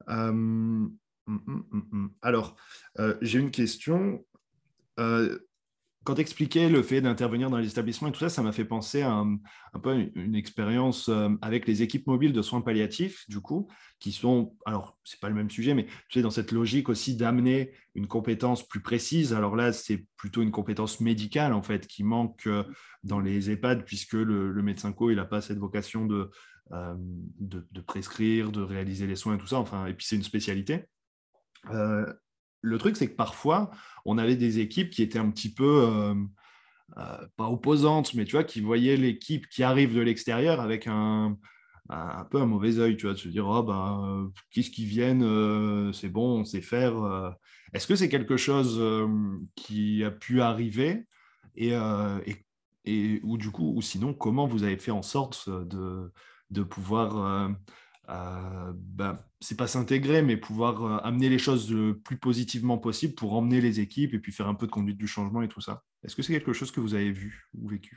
Euh, 0.09 0.29
hum, 0.29 0.97
hum, 1.27 1.67
hum, 1.93 2.15
Alors, 2.23 2.57
j'ai 3.21 3.39
une 3.39 3.51
question 3.51 4.25
quand 6.05 6.17
tu 6.17 6.21
expliquais 6.21 6.69
le 6.69 6.83
fait 6.83 7.01
d'intervenir 7.01 7.49
dans 7.49 7.59
les 7.59 7.69
établissements 7.69 8.09
et 8.09 8.13
tout 8.13 8.21
ça, 8.21 8.29
ça 8.29 8.43
m'a 8.43 8.53
fait 8.53 8.65
penser 8.65 9.03
à 9.03 9.13
un, 9.13 9.39
peu 9.81 10.11
une, 10.15 10.35
expérience 10.35 11.09
euh, 11.09 11.29
avec 11.43 11.67
les 11.67 11.83
équipes 11.83 12.07
mobiles 12.07 12.33
de 12.33 12.43
soins 12.43 12.61
palliatifs, 12.61 13.29
du 13.29 13.41
coup, 13.41 13.69
qui 14.01 14.11
sont, 14.11 14.57
alors, 14.67 14.99
c'est 15.05 15.21
pas 15.21 15.29
le 15.29 15.35
même 15.35 15.51
sujet, 15.51 15.75
mais 15.75 15.85
tu 15.85 16.19
sais, 16.19 16.23
dans 16.23 16.31
cette 16.31 16.51
logique 16.51 16.89
aussi 16.89 17.17
d'amener 17.17 17.73
une 17.95 18.09
compétence 18.09 18.67
plus 18.67 18.81
précise. 18.81 19.33
Alors 19.33 19.55
là, 19.55 19.73
c'est 19.73 20.07
plutôt 20.17 20.43
une 20.43 20.51
compétence 20.51 21.01
médicale, 21.01 21.53
en 21.53 21.63
fait, 21.63 21.87
qui 21.87 22.03
manque 22.03 22.47
euh, 22.47 22.65
dans 23.05 23.21
les 23.21 23.51
EHPAD, 23.51 23.85
puisque 23.85 24.15
le, 24.15 24.53
médecin 24.63 24.93
co, 24.93 25.11
il 25.11 25.17
n'a 25.17 25.25
pas 25.25 25.41
cette 25.41 25.59
vocation 25.59 26.07
de, 26.07 26.31
euh, 26.73 26.95
de, 26.99 27.67
de, 27.71 27.81
prescrire, 27.81 28.51
de 28.51 28.63
réaliser 28.63 29.07
les 29.07 29.17
soins 29.17 29.37
et 29.37 29.39
tout 29.39 29.47
ça. 29.47 29.59
Enfin, 29.59 29.87
et 29.87 29.95
puis, 29.95 30.07
c'est 30.07 30.17
une 30.17 30.25
spécialité 30.25 30.85
le 32.63 32.79
truc, 32.79 32.97
c'est 32.97 33.09
que 33.09 33.17
parfois, 33.17 33.71
on 34.05 34.19
avait 34.19 34.37
des 34.37 34.61
équipes 34.61 34.91
qui 34.91 35.03
étaient 35.03 35.19
un 35.19 35.31
petit 35.31 35.53
peu, 35.53 35.85
euh, 35.85 36.15
euh, 36.99 37.27
pas 37.37 37.49
opposantes, 37.49 38.15
mais 38.15 38.25
tu 38.25 38.33
vois, 38.33 38.45
qui 38.45 38.61
voyaient 38.61 38.97
l'équipe 38.97 39.49
qui 39.49 39.63
arrive 39.63 39.95
de 39.95 40.01
l'extérieur 40.01 40.61
avec 40.61 40.87
un, 40.87 41.37
un, 41.91 42.25
peu 42.25 42.41
un 42.41 42.47
mauvais 42.47 42.79
œil, 42.79 42.97
tu 42.97 43.07
vois, 43.07 43.15
de 43.15 43.19
se 43.19 43.29
dire, 43.29 43.47
oh, 43.47 43.63
ben, 43.63 44.31
qu'est-ce 44.51 44.71
qu'ils 44.71 44.87
viennent, 44.87 45.93
c'est 45.93 46.09
bon, 46.09 46.41
on 46.41 46.45
sait 46.45 46.63
faire. 46.63 47.37
Est-ce 47.73 47.87
que 47.87 47.97
c'est 47.97 48.09
quelque 48.09 48.37
chose 48.37 48.81
qui 49.57 50.05
a 50.05 50.11
pu 50.11 50.41
arriver 50.41 51.07
et, 51.57 51.73
et, 52.85 53.21
ou 53.23 53.37
du 53.37 53.51
coup, 53.51 53.75
ou 53.77 53.83
sinon, 53.83 54.15
comment 54.15 54.47
vous 54.47 54.63
avez 54.63 54.79
fait 54.79 54.91
en 54.91 55.03
sorte 55.03 55.49
de, 55.51 56.13
de 56.51 56.63
pouvoir 56.63 57.51
euh, 58.09 58.73
ben, 58.75 59.19
c'est 59.41 59.57
pas 59.57 59.69
s'intégrer, 59.69 60.23
mais 60.23 60.37
pouvoir 60.37 60.85
euh, 60.85 60.99
amener 61.05 61.29
les 61.29 61.39
choses 61.39 61.73
le 61.73 61.99
plus 61.99 62.17
positivement 62.17 62.79
possible 62.79 63.15
pour 63.15 63.33
emmener 63.35 63.61
les 63.61 63.81
équipes 63.81 64.15
et 64.15 64.19
puis 64.19 64.33
faire 64.33 64.49
un 64.49 64.55
peu 64.55 64.67
de 64.67 64.73
conduite 64.73 64.99
du 64.99 65.07
changement 65.07 65.43
et 65.43 65.49
tout 65.49 65.61
ça. 65.61 65.85
Est-ce 66.03 66.17
que 66.17 66.23
c'est 66.23 66.33
quelque 66.33 66.53
chose 66.53 66.73
que 66.73 66.81
vous 66.81 66.95
avez 66.95 67.13
vu 67.13 67.49
ou 67.55 67.69
vécu? 67.69 67.97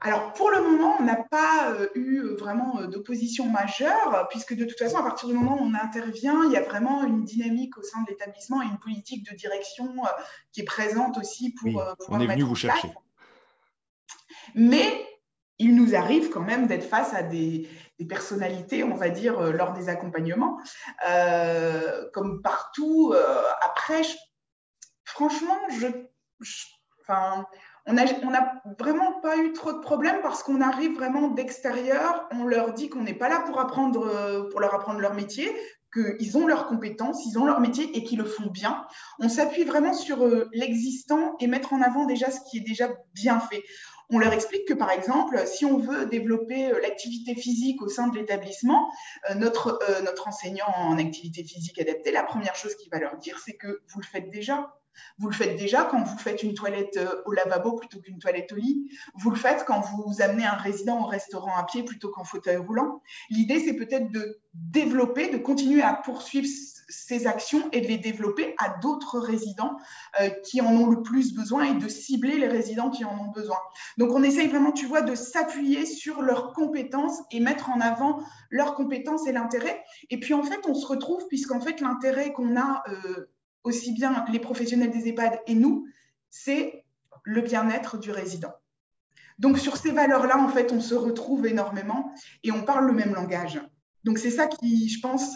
Alors, 0.00 0.32
pour 0.34 0.50
le 0.50 0.62
moment, 0.62 0.96
on 1.00 1.04
n'a 1.04 1.16
pas 1.16 1.72
euh, 1.72 1.88
eu 1.94 2.20
vraiment 2.38 2.84
d'opposition 2.84 3.48
majeure, 3.48 4.28
puisque 4.30 4.54
de 4.54 4.64
toute 4.64 4.78
façon, 4.78 4.98
à 4.98 5.02
partir 5.02 5.28
du 5.28 5.34
moment 5.34 5.60
où 5.60 5.64
on 5.64 5.74
intervient, 5.74 6.44
il 6.44 6.52
y 6.52 6.56
a 6.56 6.62
vraiment 6.62 7.04
une 7.04 7.24
dynamique 7.24 7.76
au 7.78 7.82
sein 7.82 8.02
de 8.02 8.10
l'établissement 8.10 8.62
et 8.62 8.66
une 8.66 8.78
politique 8.78 9.28
de 9.28 9.34
direction 9.34 9.94
qui 10.52 10.60
est 10.60 10.64
présente 10.64 11.18
aussi 11.18 11.54
pour. 11.54 11.74
Oui, 11.74 12.06
on 12.08 12.20
est 12.20 12.26
venu 12.26 12.42
vous 12.42 12.54
chercher. 12.54 12.92
Mais 14.54 15.06
il 15.58 15.74
nous 15.74 15.94
arrive 15.94 16.30
quand 16.30 16.42
même 16.42 16.66
d'être 16.66 16.84
face 16.84 17.14
à 17.14 17.22
des, 17.22 17.68
personnalités, 18.02 18.82
on 18.82 18.96
va 18.96 19.08
dire, 19.08 19.38
euh, 19.38 19.52
lors 19.52 19.72
des 19.72 19.88
accompagnements. 19.88 20.58
Euh, 21.08 22.04
comme 22.12 22.42
partout, 22.42 23.12
euh, 23.14 23.42
après, 23.64 24.02
franchement, 25.04 25.58
je, 25.70 25.86
on 27.86 27.92
n'a 27.92 28.52
vraiment 28.78 29.20
pas 29.20 29.36
eu 29.36 29.52
trop 29.52 29.72
de 29.72 29.78
problèmes 29.78 30.20
parce 30.22 30.42
qu'on 30.42 30.60
arrive 30.60 30.94
vraiment 30.96 31.28
d'extérieur. 31.28 32.28
On 32.32 32.44
leur 32.44 32.72
dit 32.72 32.88
qu'on 32.88 33.02
n'est 33.02 33.14
pas 33.14 33.28
là 33.28 33.40
pour, 33.46 33.60
apprendre, 33.60 34.48
pour 34.50 34.60
leur 34.60 34.74
apprendre 34.74 35.00
leur 35.00 35.14
métier, 35.14 35.54
qu'ils 35.92 36.36
ont 36.36 36.46
leurs 36.46 36.66
compétences, 36.66 37.24
ils 37.26 37.38
ont 37.38 37.44
leur 37.44 37.60
métier 37.60 37.96
et 37.96 38.02
qu'ils 38.02 38.18
le 38.18 38.24
font 38.24 38.46
bien. 38.46 38.86
On 39.20 39.28
s'appuie 39.28 39.64
vraiment 39.64 39.92
sur 39.92 40.26
l'existant 40.52 41.36
et 41.40 41.46
mettre 41.46 41.74
en 41.74 41.82
avant 41.82 42.06
déjà 42.06 42.30
ce 42.30 42.40
qui 42.50 42.58
est 42.58 42.66
déjà 42.66 42.88
bien 43.12 43.38
fait. 43.38 43.62
On 44.10 44.18
leur 44.18 44.32
explique 44.32 44.66
que, 44.66 44.74
par 44.74 44.90
exemple, 44.90 45.40
si 45.46 45.64
on 45.64 45.78
veut 45.78 46.06
développer 46.06 46.70
euh, 46.70 46.80
l'activité 46.80 47.34
physique 47.34 47.80
au 47.82 47.88
sein 47.88 48.08
de 48.08 48.16
l'établissement, 48.16 48.90
euh, 49.30 49.34
notre, 49.34 49.78
euh, 49.88 50.02
notre 50.02 50.28
enseignant 50.28 50.68
en 50.76 50.98
activité 50.98 51.42
physique 51.42 51.80
adaptée, 51.80 52.12
la 52.12 52.22
première 52.22 52.54
chose 52.54 52.74
qu'il 52.76 52.90
va 52.90 52.98
leur 52.98 53.16
dire, 53.16 53.38
c'est 53.38 53.54
que 53.54 53.82
vous 53.88 54.00
le 54.00 54.06
faites 54.06 54.30
déjà. 54.30 54.74
Vous 55.18 55.28
le 55.28 55.34
faites 55.34 55.56
déjà 55.56 55.84
quand 55.84 56.04
vous 56.04 56.18
faites 56.18 56.44
une 56.44 56.54
toilette 56.54 57.00
au 57.24 57.32
lavabo 57.32 57.72
plutôt 57.72 57.98
qu'une 57.98 58.20
toilette 58.20 58.52
au 58.52 58.56
lit. 58.56 58.88
Vous 59.16 59.30
le 59.30 59.36
faites 59.36 59.64
quand 59.64 59.80
vous 59.80 60.22
amenez 60.22 60.44
un 60.44 60.54
résident 60.54 61.02
au 61.02 61.06
restaurant 61.06 61.56
à 61.56 61.64
pied 61.64 61.82
plutôt 61.82 62.10
qu'en 62.10 62.22
fauteuil 62.22 62.58
roulant. 62.58 63.02
L'idée, 63.28 63.58
c'est 63.58 63.74
peut-être 63.74 64.12
de 64.12 64.38
développer, 64.54 65.30
de 65.30 65.38
continuer 65.38 65.82
à 65.82 65.94
poursuivre 65.94 66.46
ces 66.88 67.26
actions 67.26 67.68
et 67.72 67.80
de 67.80 67.86
les 67.86 67.98
développer 67.98 68.54
à 68.58 68.78
d'autres 68.80 69.18
résidents 69.18 69.76
euh, 70.20 70.28
qui 70.44 70.60
en 70.60 70.74
ont 70.74 70.86
le 70.86 71.02
plus 71.02 71.34
besoin 71.34 71.64
et 71.64 71.74
de 71.74 71.88
cibler 71.88 72.38
les 72.38 72.48
résidents 72.48 72.90
qui 72.90 73.04
en 73.04 73.18
ont 73.18 73.30
besoin. 73.30 73.58
Donc 73.98 74.12
on 74.12 74.22
essaye 74.22 74.48
vraiment, 74.48 74.72
tu 74.72 74.86
vois, 74.86 75.02
de 75.02 75.14
s'appuyer 75.14 75.86
sur 75.86 76.22
leurs 76.22 76.52
compétences 76.52 77.20
et 77.30 77.40
mettre 77.40 77.70
en 77.70 77.80
avant 77.80 78.20
leurs 78.50 78.74
compétences 78.74 79.26
et 79.26 79.32
l'intérêt. 79.32 79.82
Et 80.10 80.18
puis 80.18 80.34
en 80.34 80.42
fait, 80.42 80.60
on 80.66 80.74
se 80.74 80.86
retrouve, 80.86 81.26
puisqu'en 81.28 81.60
fait, 81.60 81.80
l'intérêt 81.80 82.32
qu'on 82.32 82.56
a 82.56 82.82
euh, 82.88 83.30
aussi 83.62 83.92
bien 83.92 84.24
les 84.30 84.40
professionnels 84.40 84.90
des 84.90 85.08
EHPAD 85.08 85.40
et 85.46 85.54
nous, 85.54 85.86
c'est 86.30 86.84
le 87.22 87.40
bien-être 87.40 87.98
du 87.98 88.10
résident. 88.10 88.52
Donc 89.38 89.58
sur 89.58 89.76
ces 89.76 89.90
valeurs-là, 89.90 90.38
en 90.38 90.48
fait, 90.48 90.72
on 90.72 90.80
se 90.80 90.94
retrouve 90.94 91.46
énormément 91.46 92.12
et 92.44 92.52
on 92.52 92.62
parle 92.62 92.86
le 92.86 92.92
même 92.92 93.14
langage. 93.14 93.60
Donc 94.04 94.18
c'est 94.18 94.30
ça 94.30 94.46
qui, 94.46 94.88
je 94.88 95.00
pense, 95.00 95.34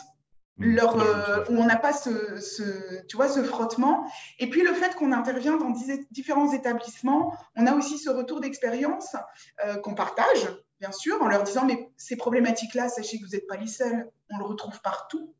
leur, 0.59 1.01
euh, 1.01 1.44
où 1.49 1.57
on 1.57 1.64
n'a 1.64 1.77
pas 1.77 1.92
ce, 1.92 3.07
tu 3.07 3.16
vois, 3.16 3.29
ce 3.29 3.42
frottement. 3.42 4.11
Et 4.38 4.51
puis 4.51 4.62
le 4.62 4.75
fait 4.75 4.94
qu'on 4.94 5.12
intervient 5.12 5.57
dans 5.57 5.73
différents 6.11 6.53
établissements, 6.53 7.35
on 7.57 7.66
a 7.66 7.75
aussi 7.75 7.99
ce 7.99 8.11
retour 8.11 8.40
d'expérience 8.40 9.16
euh, 9.64 9.77
qu'on 9.77 9.94
partage, 9.94 10.49
bien 10.81 10.92
sûr, 10.92 11.23
en 11.23 11.29
leur 11.29 11.44
disant, 11.44 11.64
mais 11.64 11.90
ces 11.97 12.16
problématiques-là, 12.16 12.88
sachez 12.88 13.18
que 13.18 13.25
vous 13.25 13.33
n'êtes 13.33 13.47
pas 13.47 13.57
les 13.57 13.68
seuls, 13.68 14.11
on 14.31 14.38
le 14.38 14.44
retrouve 14.44 14.81
partout. 14.83 15.35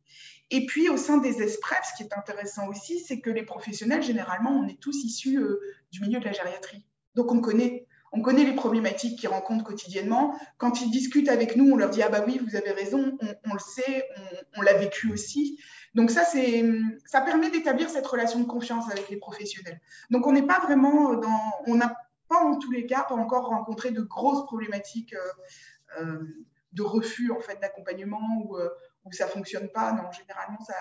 Et 0.51 0.65
puis 0.67 0.89
au 0.89 0.97
sein 0.97 1.19
des 1.19 1.43
ESPREF, 1.43 1.91
ce 1.91 1.97
qui 1.97 2.09
est 2.09 2.17
intéressant 2.17 2.69
aussi, 2.69 3.01
c'est 3.01 3.21
que 3.21 3.31
les 3.31 3.43
professionnels, 3.43 4.03
généralement, 4.03 4.51
on 4.51 4.67
est 4.67 4.81
tous 4.81 5.05
issus 5.05 5.39
euh, 5.39 5.61
du 5.91 6.01
milieu 6.01 6.21
de 6.21 6.25
la 6.25 6.33
gériatrie. 6.33 6.87
Donc 7.17 7.33
on 7.33 7.41
connaît 7.41 7.88
on 8.13 8.23
connaît 8.23 8.45
les 8.45 8.55
problématiques 8.55 9.19
qu'ils 9.19 9.29
rencontrent 9.29 9.65
quotidiennement. 9.65 10.39
Quand 10.57 10.81
ils 10.81 10.91
discutent 10.91 11.29
avec 11.29 11.57
nous, 11.57 11.71
on 11.73 11.77
leur 11.77 11.91
dit 11.91 12.03
Ah, 12.03 12.09
bah 12.09 12.23
oui, 12.27 12.41
vous 12.47 12.57
avez 12.57 12.71
raison, 12.71 13.17
on, 13.45 13.53
le 13.53 13.59
sait, 13.59 14.09
on, 14.57 14.63
l'a 14.63 14.75
vécu 14.75 15.13
aussi. 15.13 15.59
Donc, 15.95 16.11
ça, 16.11 16.25
ça 16.25 17.21
permet 17.21 17.51
d'établir 17.51 17.89
cette 17.91 18.07
relation 18.07 18.41
de 18.41 18.47
confiance 18.47 18.91
avec 18.91 19.09
les 19.09 19.17
professionnels. 19.17 19.81
Donc, 20.11 20.27
on 20.27 20.33
n'est 20.33 20.47
pas 20.47 20.61
vraiment 20.61 21.15
dans. 21.15 21.53
On 21.67 21.75
n'a 21.75 21.95
pas, 22.29 22.45
en 22.45 22.59
tous 22.59 22.71
les 22.71 22.87
cas, 22.87 23.05
pas 23.09 23.15
encore 23.15 23.47
rencontré 23.47 23.91
de 23.91 24.03
grosses 24.03 24.45
problématiques 24.47 25.15
euh, 25.15 26.03
euh, 26.03 26.45
de 26.73 26.83
refus 26.83 27.33
en 27.33 27.41
fait, 27.41 27.59
d'accompagnement 27.61 28.43
ou 28.45 28.59
où 29.05 29.13
ça 29.13 29.27
ne 29.27 29.31
fonctionne 29.31 29.69
pas. 29.71 29.93
Non, 29.93 30.11
généralement, 30.13 30.61
ça, 30.61 30.75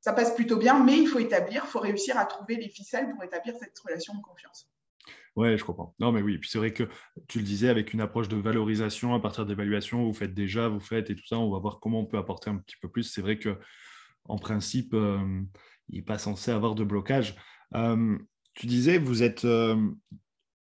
ça 0.00 0.12
passe 0.12 0.34
plutôt 0.34 0.56
bien, 0.56 0.82
mais 0.82 0.96
il 0.96 1.06
faut 1.06 1.18
établir, 1.18 1.62
il 1.66 1.70
faut 1.70 1.80
réussir 1.80 2.18
à 2.18 2.24
trouver 2.24 2.56
les 2.56 2.68
ficelles 2.68 3.10
pour 3.12 3.22
établir 3.22 3.54
cette 3.60 3.78
relation 3.78 4.14
de 4.14 4.22
confiance. 4.22 4.68
Ouais, 5.40 5.56
je 5.56 5.64
comprends. 5.64 5.94
Non, 5.98 6.12
mais 6.12 6.20
oui. 6.20 6.36
Puis 6.36 6.50
c'est 6.50 6.58
vrai 6.58 6.74
que 6.74 6.84
tu 7.26 7.38
le 7.38 7.44
disais, 7.44 7.70
avec 7.70 7.94
une 7.94 8.02
approche 8.02 8.28
de 8.28 8.36
valorisation 8.36 9.14
à 9.14 9.20
partir 9.20 9.46
d'évaluation, 9.46 10.04
vous 10.04 10.12
faites 10.12 10.34
déjà, 10.34 10.68
vous 10.68 10.80
faites 10.80 11.08
et 11.08 11.14
tout 11.16 11.26
ça, 11.26 11.38
on 11.38 11.50
va 11.50 11.58
voir 11.58 11.80
comment 11.80 12.00
on 12.00 12.04
peut 12.04 12.18
apporter 12.18 12.50
un 12.50 12.58
petit 12.58 12.76
peu 12.78 12.90
plus. 12.90 13.04
C'est 13.04 13.22
vrai 13.22 13.38
que 13.38 13.58
en 14.26 14.36
principe, 14.36 14.92
euh, 14.92 15.40
il 15.88 15.96
n'est 15.96 16.04
pas 16.04 16.18
censé 16.18 16.50
avoir 16.50 16.74
de 16.74 16.84
blocage. 16.84 17.36
Euh, 17.74 18.18
tu 18.52 18.66
disais, 18.66 18.98
vous 18.98 19.22
êtes, 19.22 19.46
euh, 19.46 19.90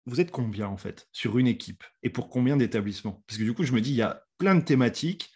vous 0.06 0.22
êtes 0.22 0.32
combien 0.32 0.68
en 0.68 0.78
fait 0.78 1.10
sur 1.12 1.38
une 1.38 1.48
équipe 1.48 1.84
et 2.02 2.10
pour 2.10 2.30
combien 2.30 2.56
d'établissements? 2.56 3.24
Parce 3.28 3.38
que 3.38 3.44
du 3.44 3.54
coup, 3.54 3.64
je 3.64 3.74
me 3.74 3.82
dis, 3.82 3.90
il 3.92 3.98
y 3.98 4.02
a 4.02 4.24
plein 4.38 4.56
de 4.56 4.64
thématiques 4.64 5.30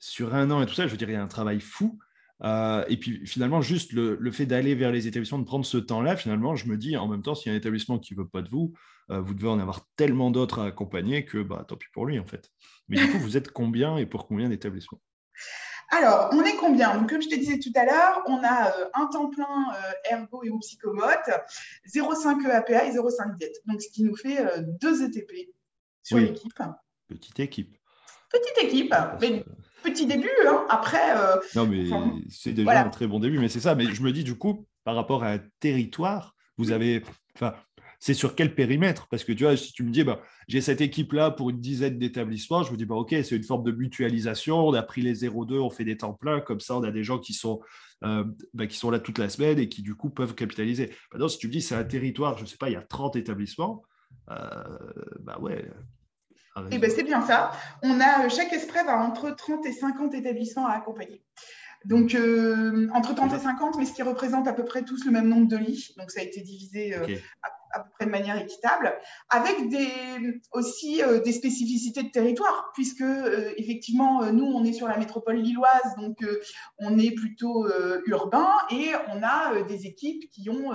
sur 0.00 0.34
un 0.34 0.50
an 0.50 0.62
et 0.62 0.66
tout 0.66 0.74
ça. 0.74 0.88
Je 0.88 0.90
veux 0.90 0.98
dire, 0.98 1.08
il 1.08 1.12
y 1.12 1.16
a 1.16 1.22
un 1.22 1.28
travail 1.28 1.60
fou. 1.60 2.00
Euh, 2.42 2.84
et 2.88 2.96
puis 2.96 3.26
finalement, 3.26 3.60
juste 3.60 3.92
le, 3.92 4.30
fait 4.30 4.46
d'aller 4.46 4.74
vers 4.74 4.92
les 4.92 5.06
établissements, 5.06 5.38
de 5.38 5.44
prendre 5.44 5.64
ce 5.64 5.76
temps-là, 5.76 6.16
finalement, 6.16 6.56
je 6.56 6.66
me 6.66 6.76
dis 6.76 6.96
en 6.96 7.08
même 7.08 7.22
temps, 7.22 7.34
s'il 7.34 7.50
y 7.50 7.52
a 7.52 7.54
un 7.54 7.58
établissement 7.58 7.98
qui 7.98 8.14
ne 8.14 8.20
veut 8.20 8.28
pas 8.28 8.42
de 8.42 8.48
vous, 8.48 8.72
euh, 9.10 9.20
vous 9.20 9.34
devez 9.34 9.48
en 9.48 9.58
avoir 9.58 9.86
tellement 9.96 10.30
d'autres 10.30 10.60
à 10.60 10.66
accompagner 10.66 11.24
que 11.24 11.42
bah, 11.42 11.64
tant 11.66 11.76
pis 11.76 11.88
pour 11.92 12.06
lui 12.06 12.18
en 12.18 12.26
fait. 12.26 12.50
Mais 12.88 12.96
du 12.98 13.10
coup, 13.10 13.18
vous 13.18 13.36
êtes 13.36 13.50
combien 13.50 13.96
et 13.96 14.06
pour 14.06 14.26
combien 14.26 14.48
d'établissements? 14.48 15.00
Alors, 15.92 16.30
on 16.32 16.42
est 16.44 16.54
combien? 16.56 16.96
Donc, 16.96 17.10
Comme 17.10 17.20
je 17.20 17.28
te 17.28 17.34
disais 17.34 17.58
tout 17.58 17.72
à 17.74 17.84
l'heure, 17.84 18.22
on 18.26 18.38
a 18.44 18.68
euh, 18.68 18.84
un 18.94 19.06
temps 19.06 19.28
plein 19.28 19.66
ergo 20.10 20.44
et 20.44 20.50
ou 20.50 20.60
psychomote, 20.60 21.28
0,5 21.92 22.46
EAPA 22.48 22.84
et 22.86 22.92
0,5 22.92 23.36
diète. 23.36 23.56
Donc, 23.66 23.82
ce 23.82 23.90
qui 23.90 24.04
nous 24.04 24.14
fait 24.14 24.38
deux 24.80 25.02
ETP 25.02 25.50
sur 26.04 26.18
l'équipe. 26.18 26.52
Petite 27.08 27.40
équipe. 27.40 27.76
Petite 28.30 28.62
équipe, 28.62 28.94
mais 29.20 29.44
petit 29.82 30.06
début. 30.06 30.30
Hein. 30.46 30.64
Après. 30.68 31.16
Euh, 31.16 31.36
non, 31.54 31.66
mais 31.66 31.84
c'est 32.28 32.52
déjà 32.52 32.84
un 32.84 32.90
très 32.90 33.06
bon 33.06 33.20
début. 33.20 33.38
Mais 33.38 33.48
c'est 33.48 33.60
ça. 33.60 33.74
Mais 33.74 33.86
je 33.86 34.02
me 34.02 34.12
dis, 34.12 34.24
du 34.24 34.36
coup, 34.36 34.66
par 34.84 34.94
rapport 34.94 35.24
à 35.24 35.32
un 35.32 35.40
territoire, 35.60 36.34
vous 36.56 36.72
avez. 36.72 37.02
Enfin, 37.34 37.54
c'est 37.98 38.14
sur 38.14 38.34
quel 38.34 38.54
périmètre? 38.54 39.08
Parce 39.08 39.24
que 39.24 39.32
tu 39.32 39.44
vois, 39.44 39.56
si 39.56 39.72
tu 39.72 39.84
me 39.84 39.90
dis, 39.90 40.04
bah, 40.04 40.20
j'ai 40.48 40.60
cette 40.62 40.80
équipe-là 40.80 41.30
pour 41.30 41.50
une 41.50 41.60
dizaine 41.60 41.98
d'établissements, 41.98 42.62
je 42.62 42.72
me 42.72 42.76
dis, 42.76 42.86
bah, 42.86 42.94
OK, 42.94 43.10
c'est 43.10 43.36
une 43.36 43.44
forme 43.44 43.62
de 43.62 43.72
mutualisation. 43.72 44.66
On 44.66 44.74
a 44.74 44.82
pris 44.82 45.02
les 45.02 45.24
0,2, 45.24 45.58
on 45.58 45.70
fait 45.70 45.84
des 45.84 45.98
temps 45.98 46.14
pleins. 46.14 46.40
Comme 46.40 46.60
ça, 46.60 46.76
on 46.76 46.82
a 46.82 46.90
des 46.90 47.04
gens 47.04 47.18
qui 47.18 47.34
sont, 47.34 47.60
euh, 48.04 48.24
bah, 48.54 48.66
qui 48.66 48.76
sont 48.76 48.90
là 48.90 49.00
toute 49.00 49.18
la 49.18 49.28
semaine 49.28 49.58
et 49.58 49.68
qui, 49.68 49.82
du 49.82 49.94
coup, 49.94 50.08
peuvent 50.08 50.34
capitaliser. 50.34 50.90
Maintenant, 51.12 51.28
si 51.28 51.38
tu 51.38 51.46
me 51.48 51.52
dis, 51.52 51.60
c'est 51.60 51.74
un 51.74 51.84
territoire, 51.84 52.38
je 52.38 52.44
ne 52.44 52.48
sais 52.48 52.56
pas, 52.56 52.70
il 52.70 52.72
y 52.72 52.76
a 52.76 52.82
30 52.82 53.16
établissements, 53.16 53.82
euh, 54.30 54.64
bah 55.20 55.38
ouais, 55.40 55.68
eh 56.70 56.78
ben, 56.78 56.90
c'est 56.90 57.02
bien 57.02 57.24
ça. 57.26 57.52
On 57.82 58.00
a, 58.00 58.26
euh, 58.26 58.28
chaque 58.28 58.52
ESPREV 58.52 58.88
a 58.88 58.98
entre 58.98 59.30
30 59.30 59.64
et 59.66 59.72
50 59.72 60.14
établissements 60.14 60.66
à 60.66 60.72
accompagner. 60.72 61.22
Donc, 61.84 62.14
euh, 62.14 62.88
entre 62.92 63.14
30 63.14 63.32
et 63.34 63.38
50, 63.38 63.78
mais 63.78 63.86
ce 63.86 63.92
qui 63.92 64.02
représente 64.02 64.46
à 64.46 64.52
peu 64.52 64.64
près 64.64 64.82
tous 64.82 65.04
le 65.04 65.12
même 65.12 65.28
nombre 65.28 65.48
de 65.48 65.56
lits. 65.56 65.94
Donc, 65.96 66.10
ça 66.10 66.20
a 66.20 66.24
été 66.24 66.40
divisé 66.40 66.94
euh, 66.94 67.06
à, 67.42 67.48
peu 67.78 67.90
près 67.94 68.06
de 68.06 68.10
manière 68.10 68.36
équitable, 68.36 68.92
avec 69.28 69.68
des, 69.68 70.40
aussi 70.52 71.00
des 71.24 71.32
spécificités 71.32 72.02
de 72.02 72.10
territoire, 72.10 72.70
puisque 72.74 73.04
effectivement, 73.56 74.32
nous, 74.32 74.44
on 74.44 74.64
est 74.64 74.72
sur 74.72 74.88
la 74.88 74.96
métropole 74.96 75.36
lilloise, 75.36 75.94
donc 75.96 76.18
on 76.78 76.98
est 76.98 77.12
plutôt 77.12 77.68
urbain, 78.06 78.50
et 78.70 78.90
on 79.08 79.22
a 79.22 79.62
des 79.62 79.86
équipes 79.86 80.30
qui 80.30 80.50
ont 80.50 80.72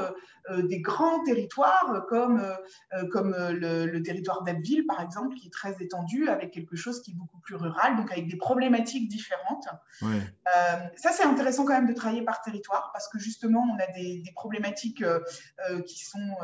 euh, 0.52 0.62
des 0.62 0.80
grands 0.80 1.24
territoires 1.24 2.06
comme, 2.08 2.40
euh, 2.40 3.08
comme 3.12 3.34
euh, 3.34 3.52
le, 3.88 4.04
territoire 4.04 4.44
d'Abbeville, 4.44 4.86
par 4.86 5.02
exemple, 5.02 5.36
qui 5.36 5.48
est 5.48 5.52
très 5.52 5.76
étendu, 5.82 6.30
avec 6.30 6.52
quelque 6.52 6.76
chose 6.76 7.02
qui 7.02 7.12
est 7.12 7.14
beaucoup 7.16 7.40
plus 7.40 7.56
rural, 7.56 7.96
donc 7.96 8.12
avec 8.12 8.28
des 8.28 8.38
problématiques 8.38 9.10
différentes. 9.10 9.68
ça, 10.02 11.12
c'est 11.12 11.24
intéressant 11.24 11.66
quand 11.66 11.74
même 11.74 11.88
de 11.88 11.94
travailler 11.94 12.22
par 12.22 12.42
territoire, 12.42 12.92
parce 12.94 13.08
que 13.08 13.18
justement, 13.18 13.66
on 13.74 13.80
a 13.82 13.88
des, 13.94 14.22
problématiques 14.36 15.04
qui, 15.88 16.06
sont, 16.06 16.36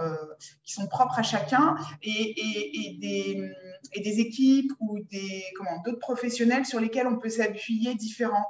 qui 0.64 0.74
sont 0.74 0.88
propres 0.88 1.20
à 1.20 1.24
chacun 1.24 1.76
et, 2.02 2.12
et, 2.12 2.98
des, 3.00 3.52
et 3.94 4.02
des 4.02 4.20
équipes 4.20 4.72
ou 4.80 5.00
des 5.12 5.44
d'autres 5.86 6.00
professionnels 6.00 6.66
sur 6.66 6.80
lesquels 6.80 7.08
on 7.08 7.18
peut 7.18 7.30
s'appuyer 7.30 7.96
différents, 7.96 8.46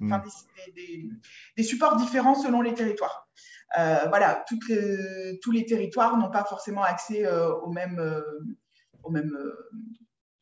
mm. 0.00 0.16
des, 0.74 1.08
des, 1.56 1.62
supports 1.62 1.96
différents 1.96 2.34
selon 2.34 2.62
les 2.62 2.74
territoires. 2.74 3.28
Euh, 3.78 4.06
voilà, 4.08 4.44
tous 4.48 5.50
les 5.50 5.66
territoires 5.66 6.16
n'ont 6.16 6.30
pas 6.30 6.44
forcément 6.44 6.82
accès 6.82 7.26
euh, 7.26 7.54
aux 7.56 7.70
mêmes, 7.70 7.98
euh, 7.98 8.22
aux 9.02 9.10
mêmes 9.10 9.36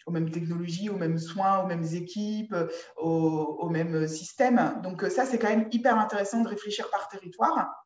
aux 0.06 0.12
mêmes 0.12 0.30
technologies, 0.30 0.88
aux 0.88 0.96
mêmes 0.96 1.18
soins, 1.18 1.64
aux 1.64 1.66
mêmes 1.66 1.82
équipes, 1.82 2.54
aux, 2.96 3.68
mêmes 3.68 4.06
systèmes. 4.06 4.80
Donc 4.84 5.02
ça, 5.10 5.24
c'est 5.24 5.36
quand 5.36 5.48
même 5.48 5.66
hyper 5.72 5.98
intéressant 5.98 6.42
de 6.42 6.48
réfléchir 6.48 6.88
par 6.90 7.08
territoire. 7.08 7.85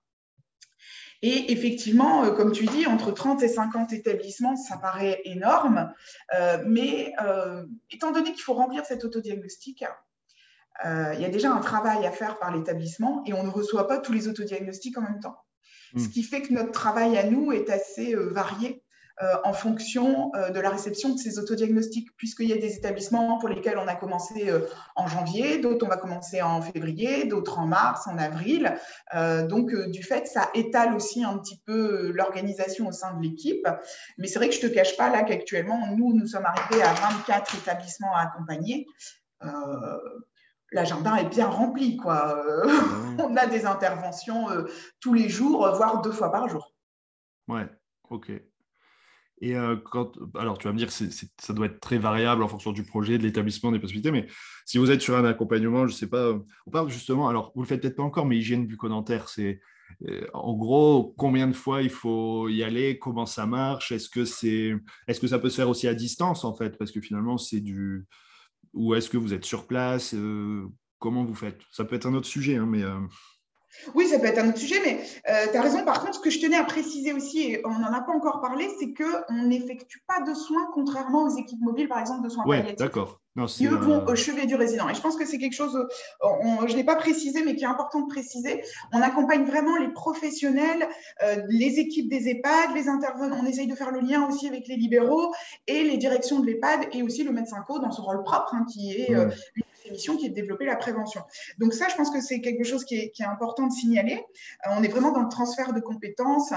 Et 1.23 1.53
effectivement, 1.53 2.31
comme 2.35 2.53
tu 2.53 2.65
dis, 2.65 2.87
entre 2.87 3.11
30 3.11 3.43
et 3.43 3.49
50 3.49 3.93
établissements, 3.93 4.57
ça 4.57 4.79
paraît 4.79 5.21
énorme. 5.25 5.93
mais 6.67 7.13
étant 7.91 8.11
donné 8.11 8.33
qu'il 8.33 8.43
faut 8.43 8.55
remplir 8.55 8.87
cet 8.87 9.05
autodiagnostic, 9.05 9.85
euh, 10.85 11.13
il 11.15 11.21
y 11.21 11.25
a 11.25 11.29
déjà 11.29 11.53
un 11.53 11.61
travail 11.61 12.07
à 12.07 12.11
faire 12.11 12.39
par 12.39 12.55
l'établissement 12.55 13.23
et 13.27 13.35
on 13.35 13.43
ne 13.43 13.51
reçoit 13.51 13.87
pas 13.87 13.99
tous 13.99 14.13
les 14.13 14.29
autodiagnostics 14.29 14.97
en 14.97 15.03
même 15.03 15.21
temps. 15.21 15.37
Ce 15.95 16.05
hmm. 16.05 16.09
qui 16.11 16.23
fait 16.23 16.43
que 16.43 16.53
notre 16.53 16.73
travail 16.73 17.19
à 17.19 17.25
nous 17.25 17.53
est 17.53 17.69
assez 17.69 18.15
euh, 18.15 18.31
varié 18.31 18.69
euh, 18.73 18.90
en 19.45 19.53
fonction 19.53 20.33
de 20.35 20.61
la 20.61 20.71
réception 20.71 21.11
de 21.11 21.19
ces 21.19 21.39
autodiagnostics, 21.39 22.09
puisqu'il 22.17 22.49
y 22.49 22.53
a 22.53 22.57
des 22.57 22.77
établissements 22.77 23.39
pour 23.39 23.49
lesquels 23.49 23.79
on 23.79 23.87
a 23.87 23.95
commencé 23.95 24.51
en 24.97 25.07
janvier, 25.07 25.59
d'autres 25.59 25.85
on 25.85 25.89
va 25.89 25.97
commencer 25.97 26.41
en 26.41 26.63
février, 26.63 27.27
d'autres 27.27 27.59
en 27.59 27.67
mars, 27.67 28.07
en 28.07 28.17
avril. 28.19 28.75
donc, 29.49 29.75
du 29.91 30.03
fait, 30.03 30.27
ça 30.27 30.51
étale 30.55 30.95
aussi 30.95 31.23
un 31.23 31.37
petit 31.39 31.61
peu 31.67 32.11
l'organisation 32.13 32.89
au 32.89 32.93
sein 32.93 33.15
de 33.15 33.23
l'équipe. 33.23 33.67
Mais 34.19 34.27
c'est 34.27 34.39
vrai 34.39 34.49
que 34.49 34.55
je 34.55 34.65
ne 34.65 34.69
te 34.69 34.75
cache 34.75 34.97
pas 34.97 35.11
là 35.11 35.23
qu'actuellement, 35.23 35.87
nous, 35.97 36.15
nous 36.15 36.27
sommes 36.27 36.47
arrivés 36.47 36.83
à 36.83 36.93
24 36.95 37.57
établissements 37.57 38.15
à 38.15 38.23
accompagner 38.23 38.87
l'agenda 40.73 41.21
est 41.21 41.29
bien 41.29 41.49
rempli. 41.49 41.97
Quoi. 41.97 42.37
Euh, 42.37 42.67
on 43.19 43.37
a 43.37 43.47
des 43.47 43.67
interventions 43.67 44.51
euh, 44.51 44.65
tous 45.01 45.15
les 45.15 45.29
jours, 45.29 45.69
voire 45.75 46.03
deux 46.03 46.13
fois 46.13 46.31
par 46.31 46.49
jour. 46.49 46.75
Ouais, 47.49 47.69
ok. 48.09 48.33
Et 49.41 49.57
euh, 49.57 49.77
quand, 49.77 50.19
alors, 50.35 50.59
tu 50.59 50.67
vas 50.67 50.73
me 50.73 50.79
dire, 50.79 50.89
que 50.89 50.93
ça 50.93 51.53
doit 51.53 51.67
être 51.67 51.81
très 51.81 51.99
variable 51.99 52.43
en 52.43 52.49
fonction 52.49 52.73
du 52.73 52.85
projet, 52.85 53.17
de 53.17 53.23
l'établissement, 53.23 53.73
des 53.73 53.79
possibilités, 53.79 54.11
mais 54.11 54.27
si 54.67 54.79
vous 54.79 54.91
êtes 54.91 55.01
sur 55.01 55.17
un 55.17 55.25
accompagnement, 55.25 55.87
je 55.87 55.93
ne 55.93 55.97
sais 55.97 56.09
pas, 56.09 56.33
on 56.67 56.71
parle 56.71 56.91
justement, 56.91 57.29
alors 57.29 57.53
vous 57.55 57.63
ne 57.63 57.65
le 57.65 57.69
faites 57.69 57.81
peut-être 57.81 57.97
pas 57.97 58.03
encore, 58.03 58.27
mais 58.27 58.37
hygiène 58.37 58.67
bucco-dentaire, 58.67 59.29
c'est 59.29 59.61
en 60.35 60.55
gros 60.55 61.15
combien 61.19 61.49
de 61.49 61.53
fois 61.53 61.83
il 61.83 61.91
faut 61.91 62.49
y 62.49 62.63
aller, 62.63 62.99
comment 62.99 63.27
ça 63.27 63.47
marche, 63.47 63.91
est-ce 63.93 64.09
que, 64.09 64.25
c'est, 64.25 64.75
est-ce 65.09 65.21
que 65.21 65.27
ça 65.27 65.39
peut 65.39 65.51
se 65.51 65.57
faire 65.57 65.69
aussi 65.69 65.89
à 65.89 65.95
distance 65.95 66.45
en 66.45 66.55
fait, 66.55 66.79
parce 66.79 66.93
que 66.93 67.01
finalement, 67.01 67.39
c'est 67.39 67.61
du, 67.61 68.07
ou 68.73 68.95
est-ce 68.95 69.11
que 69.11 69.17
vous 69.17 69.35
êtes 69.35 69.45
sur 69.45 69.67
place 69.67 70.15
euh, 70.15 70.67
Comment 70.99 71.25
vous 71.25 71.35
faites? 71.35 71.61
Ça 71.73 71.85
peut 71.85 71.97
être 71.97 72.07
un 72.07 72.15
autre 72.15 72.27
sujet, 72.27 72.57
hein, 72.57 72.67
mais. 72.67 72.83
Euh, 73.87 73.91
oui, 73.95 74.07
ça 74.07 74.19
peut 74.19 74.27
être 74.27 74.39
un 74.39 74.49
autre 74.49 74.59
sujet, 74.59 74.81
mais 74.85 75.01
euh, 75.29 75.47
tu 75.51 75.57
as 75.57 75.63
raison. 75.63 75.85
Par 75.85 76.01
contre, 76.01 76.17
ce 76.17 76.21
que 76.21 76.31
je 76.31 76.41
tenais 76.41 76.57
à 76.57 76.65
préciser 76.65 77.13
aussi, 77.13 77.43
et 77.43 77.67
on 77.67 77.79
n'en 77.79 77.93
a 77.93 78.01
pas 78.01 78.13
encore 78.13 78.41
parlé, 78.41 78.69
c'est 78.79 78.93
qu'on 78.93 79.47
n'effectue 79.47 80.03
pas 80.07 80.21
de 80.21 80.35
soins, 80.35 80.69
contrairement 80.75 81.25
aux 81.25 81.37
équipes 81.37 81.61
mobiles, 81.61 81.89
par 81.89 81.99
exemple, 81.99 82.25
de 82.25 82.29
soins 82.29 82.45
ouais, 82.47 82.75
d'accord. 82.79 83.21
Qui 83.47 83.69
eux 83.69 83.77
vont 83.77 84.05
au 84.07 84.17
chevet 84.17 84.45
du 84.47 84.57
résident. 84.57 84.89
Et 84.89 84.95
je 84.95 85.01
pense 85.01 85.17
que 85.17 85.25
c'est 85.25 85.39
quelque 85.39 85.55
chose, 85.55 85.87
je 86.21 86.73
ne 86.73 86.77
l'ai 86.77 86.85
pas 86.85 86.97
précisé, 86.97 87.45
mais 87.45 87.55
qui 87.55 87.63
est 87.63 87.69
important 87.69 88.01
de 88.01 88.09
préciser. 88.09 88.61
On 88.93 89.01
accompagne 89.01 89.45
vraiment 89.45 89.77
les 89.77 89.89
professionnels, 89.93 90.87
les 91.49 91.79
équipes 91.79 92.11
des 92.11 92.29
EHPAD, 92.29 92.75
les 92.75 92.89
intervenants. 92.89 93.39
On 93.41 93.47
essaye 93.47 93.69
de 93.69 93.77
faire 93.77 93.93
le 93.93 94.01
lien 94.01 94.27
aussi 94.29 94.49
avec 94.49 94.67
les 94.67 94.77
libéraux 94.77 95.33
et 95.69 95.85
les 95.85 95.97
directions 95.97 96.41
de 96.41 96.47
l'EHPAD 96.47 96.89
et 96.93 97.05
aussi 97.05 97.23
le 97.23 97.31
médecin 97.31 97.65
co 97.67 97.79
dans 97.79 97.93
son 97.93 98.03
rôle 98.03 98.25
propre, 98.25 98.53
hein, 98.53 98.67
qui 98.71 98.91
est 98.91 99.13
une 99.13 99.63
qui 99.97 100.27
est 100.27 100.29
de 100.31 100.35
développer 100.35 100.65
la 100.65 100.77
prévention. 100.77 101.23
Donc 101.59 101.75
ça, 101.75 101.89
je 101.89 101.97
pense 101.97 102.11
que 102.11 102.21
c'est 102.21 102.41
quelque 102.41 102.65
chose 102.65 102.85
qui 102.85 102.97
est, 102.97 103.13
important 103.21 103.67
de 103.67 103.73
signaler. 103.73 104.25
Euh, 104.67 104.71
on 104.77 104.83
est 104.83 104.89
vraiment 104.89 105.13
dans 105.13 105.23
le 105.23 105.29
transfert 105.29 105.73
de 105.73 105.81
compétences 105.81 106.53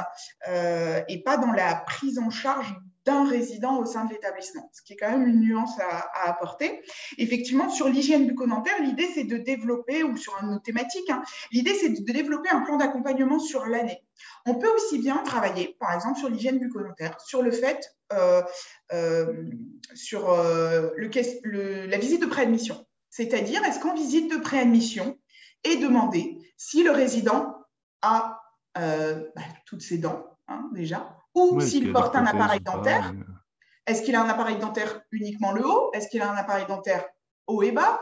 euh, 0.48 1.02
et 1.08 1.22
pas 1.22 1.38
dans 1.38 1.52
la 1.52 1.76
prise 1.76 2.20
en 2.20 2.30
charge 2.30 2.74
d'un 3.06 3.28
résident 3.28 3.78
au 3.80 3.86
sein 3.86 4.06
de 4.06 4.14
l'établissement, 4.14 4.70
ce 4.72 4.82
qui 4.82 4.94
est 4.94 4.96
quand 4.96 5.12
même 5.12 5.28
une 5.28 5.42
nuance 5.42 5.78
à, 5.80 6.30
apporter. 6.30 6.82
Effectivement, 7.18 7.70
sur 7.70 7.90
l'hygiène 7.90 8.28
bucco-dentaire, 8.28 8.82
l'idée 8.82 9.10
c'est 9.14 9.26
de 9.26 9.36
développer, 9.36 10.04
ou 10.04 10.16
sur 10.16 10.34
une 10.42 10.54
autre 10.54 10.64
thématique, 10.64 11.10
hein, 11.10 11.22
l'idée 11.52 11.74
c'est 11.74 11.90
de 11.90 12.12
développer 12.12 12.50
un 12.50 12.62
plan 12.62 12.78
d'accompagnement 12.78 13.40
sur 13.40 13.66
l'année. 13.66 14.02
On 14.46 14.56
peut 14.56 14.70
aussi 14.74 15.00
bien 15.00 15.18
travailler, 15.18 15.76
par 15.80 15.94
exemple, 15.94 16.18
sur 16.18 16.30
l'hygiène 16.30 16.60
bucco-dentaire, 16.60 17.20
sur 17.20 17.42
le 17.42 17.52
fait, 17.52 17.94
euh, 18.14 18.42
sur 19.96 20.32
la 20.32 21.98
visite 21.98 22.22
de 22.22 22.28
préadmission. 22.28 22.86
C'est-à-dire, 23.14 23.64
est-ce 23.64 23.80
qu'en 23.80 23.94
visite 23.94 24.32
de 24.32 24.38
préadmission 24.38 25.20
est 25.64 25.76
demandé 25.76 26.40
si 26.58 26.84
le 26.84 26.90
résident 26.90 27.56
a 28.02 28.42
euh, 28.80 29.24
bah, 29.36 29.44
toutes 29.68 29.84
ses 29.84 30.00
dents, 30.00 30.36
hein, 30.48 30.68
déjà, 30.74 31.16
ou 31.36 31.62
s'il 31.62 31.94
porte 31.94 32.16
un 32.16 32.26
appareil 32.26 32.62
dentaire? 32.62 33.14
Est-ce 33.86 34.02
qu'il 34.02 34.16
a 34.16 34.24
un 34.24 34.30
appareil 34.30 34.58
dentaire 34.58 35.02
uniquement 35.12 35.52
le 35.52 35.64
haut? 35.64 35.92
Est-ce 35.94 36.08
qu'il 36.08 36.24
a 36.24 36.32
un 36.32 36.36
appareil 36.36 36.66
dentaire 36.68 37.06
haut 37.46 37.62
et 37.62 37.72
bas? 37.72 38.02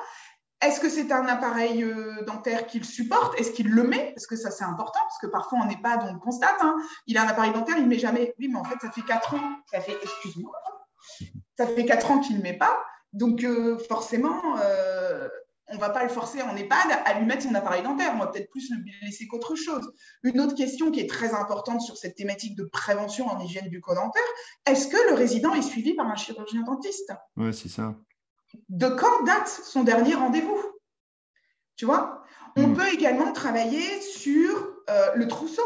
Est-ce 0.61 0.79
que 0.79 0.87
c'est 0.87 1.11
un 1.11 1.25
appareil 1.25 1.83
euh, 1.83 2.23
dentaire 2.23 2.65
qu'il 2.65 2.85
supporte? 2.85 3.37
Est-ce 3.37 3.51
qu'il 3.51 3.69
le 3.69 3.83
met? 3.83 4.13
Parce 4.15 4.27
que 4.27 4.37
ça, 4.37 4.49
c'est 4.49 4.63
important, 4.63 5.01
parce 5.01 5.19
que 5.19 5.27
parfois, 5.27 5.59
on 5.61 5.65
n'est 5.65 5.81
pas, 5.81 5.99
on 6.07 6.13
le 6.13 6.19
constate. 6.19 6.55
Hein. 6.61 6.77
Il 7.07 7.17
a 7.17 7.23
un 7.23 7.27
appareil 7.27 7.51
dentaire, 7.51 7.75
il 7.77 7.83
ne 7.83 7.89
met 7.89 7.99
jamais. 7.99 8.33
Oui, 8.39 8.47
mais 8.47 8.59
en 8.59 8.63
fait, 8.63 8.79
ça 8.79 8.89
fait 8.89 9.01
4 9.01 9.33
ans. 9.33 9.57
Ça 9.69 9.81
fait, 9.81 9.97
excuse-moi, 10.01 10.53
ça 11.57 11.67
fait 11.67 11.83
4 11.83 12.11
ans 12.11 12.19
qu'il 12.21 12.37
ne 12.37 12.41
met 12.41 12.57
pas. 12.57 12.79
Donc, 13.13 13.43
euh, 13.43 13.77
forcément, 13.77 14.57
euh, 14.61 15.27
on 15.67 15.75
ne 15.75 15.79
va 15.79 15.89
pas 15.89 16.03
le 16.03 16.09
forcer 16.09 16.41
en 16.41 16.55
EHPAD 16.55 17.01
à 17.05 17.19
lui 17.19 17.25
mettre 17.25 17.43
son 17.43 17.55
appareil 17.55 17.83
dentaire. 17.83 18.11
On 18.15 18.19
va 18.19 18.27
peut-être 18.27 18.49
plus 18.49 18.69
le 18.71 18.77
laisser 19.05 19.27
qu'autre 19.27 19.55
chose. 19.55 19.91
Une 20.23 20.39
autre 20.41 20.55
question 20.55 20.91
qui 20.91 20.99
est 20.99 21.09
très 21.09 21.33
importante 21.33 21.81
sur 21.81 21.97
cette 21.97 22.15
thématique 22.15 22.55
de 22.55 22.63
prévention 22.63 23.27
en 23.27 23.39
hygiène 23.39 23.69
bucco-dentaire, 23.69 24.21
est-ce 24.65 24.87
que 24.87 25.09
le 25.09 25.15
résident 25.15 25.53
est 25.53 25.61
suivi 25.61 25.93
par 25.93 26.07
un 26.07 26.15
chirurgien 26.15 26.63
dentiste? 26.63 27.13
Oui, 27.37 27.53
c'est 27.53 27.69
ça 27.69 27.95
de 28.69 28.87
quand 28.87 29.23
date 29.23 29.47
son 29.47 29.83
dernier 29.83 30.15
rendez-vous? 30.15 30.59
Tu 31.75 31.85
vois? 31.85 32.23
On 32.57 32.67
hmm. 32.67 32.75
peut 32.75 32.87
également 32.93 33.31
travailler 33.31 34.01
sur 34.01 34.75
euh, 34.89 35.11
le 35.15 35.27
trousseau, 35.27 35.63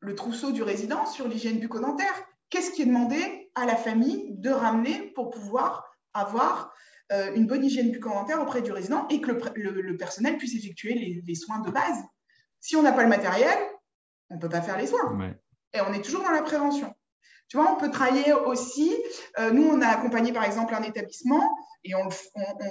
le 0.00 0.14
trousseau 0.14 0.50
du 0.50 0.62
résident 0.62 1.06
sur 1.06 1.28
l'hygiène 1.28 1.60
bucco-dentaire. 1.60 2.14
Qu'est-ce 2.50 2.72
qui 2.72 2.82
est 2.82 2.86
demandé 2.86 3.50
à 3.54 3.66
la 3.66 3.76
famille 3.76 4.26
de 4.30 4.50
ramener 4.50 5.12
pour 5.14 5.30
pouvoir 5.30 5.87
avoir 6.18 6.74
euh, 7.10 7.34
une 7.34 7.46
bonne 7.46 7.64
hygiène 7.64 7.90
bucco-dentaire 7.90 8.42
auprès 8.42 8.60
du 8.60 8.70
résident 8.70 9.08
et 9.08 9.20
que 9.20 9.30
le, 9.30 9.96
personnel 9.96 10.36
puisse 10.36 10.54
effectuer 10.54 11.22
les, 11.24 11.34
soins 11.34 11.60
de 11.60 11.70
base 11.70 12.04
Si 12.60 12.76
on 12.76 12.82
n'a 12.82 12.92
pas 12.92 13.02
le 13.02 13.08
matériel, 13.08 13.56
on 14.28 14.36
ne 14.36 14.40
peut 14.40 14.48
pas 14.48 14.60
faire 14.60 14.76
les 14.76 14.86
soins. 14.86 15.18
Et 15.72 15.80
on 15.80 15.92
est 15.92 16.02
toujours 16.02 16.22
dans 16.22 16.30
la 16.30 16.42
prévention. 16.42 16.94
Tu 17.48 17.56
vois, 17.56 17.72
on 17.72 17.80
peut 17.80 17.90
travailler 17.90 18.32
aussi. 18.32 18.94
Euh, 19.38 19.50
nous, 19.50 19.64
on 19.64 19.80
a 19.80 19.86
accompagné 19.86 20.32
par 20.32 20.44
exemple 20.44 20.74
un 20.74 20.82
établissement 20.82 21.42
et 21.82 21.94
on, 21.94 22.10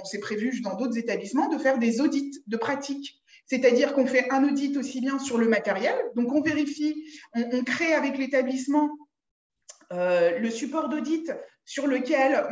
s'est 0.04 0.20
prévu 0.20 0.60
dans 0.60 0.76
d'autres 0.76 0.98
établissements 0.98 1.48
de 1.48 1.58
faire 1.58 1.78
des 1.78 2.00
audits 2.00 2.42
de 2.46 2.56
pratique. 2.56 3.20
C'est-à-dire 3.46 3.94
qu'on 3.94 4.06
fait 4.06 4.30
un 4.30 4.44
audit 4.44 4.76
aussi 4.76 5.00
bien 5.00 5.18
sur 5.18 5.38
le 5.38 5.48
matériel, 5.48 5.96
donc 6.14 6.30
on 6.32 6.42
vérifie, 6.42 7.02
on, 7.34 7.64
crée 7.64 7.94
avec 7.94 8.18
l'établissement 8.18 8.90
euh, 9.92 10.38
le 10.38 10.50
support 10.50 10.90
d'audit 10.90 11.32
sur 11.68 11.86
lequel 11.86 12.48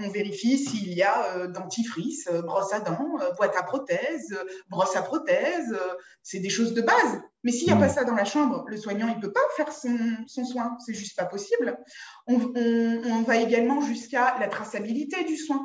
on, 0.00 0.08
vérifie 0.08 0.58
s'il 0.58 0.92
y 0.92 1.04
a 1.04 1.36
euh, 1.36 1.46
dentifrice, 1.46 2.26
euh, 2.26 2.42
brosse 2.42 2.72
à 2.72 2.80
dents, 2.80 3.16
euh, 3.20 3.30
boîte 3.34 3.54
à 3.56 3.62
prothèse, 3.62 4.36
brosse 4.68 4.96
à 4.96 5.02
prothèse. 5.02 5.78
c'est 6.24 6.40
des 6.40 6.50
choses 6.50 6.74
de 6.74 6.82
base. 6.82 7.20
Mais 7.44 7.52
s'il 7.52 7.68
n'y 7.68 7.72
a 7.72 7.76
pas 7.76 7.88
ça 7.88 8.02
dans 8.02 8.16
la 8.16 8.24
chambre, 8.24 8.64
le 8.66 8.76
soignant 8.76 9.06
il 9.14 9.20
peut 9.20 9.32
pas 9.32 9.46
faire 9.56 9.72
son, 9.72 9.96
son 10.26 10.44
soin. 10.44 10.76
C'est 10.84 10.92
juste 10.92 11.16
pas 11.16 11.26
possible. 11.26 11.78
On, 12.26 12.52
on 12.56 13.22
va 13.22 13.36
également 13.36 13.80
jusqu'à 13.80 14.36
la 14.40 14.48
traçabilité 14.48 15.22
du 15.22 15.36
soin. 15.36 15.64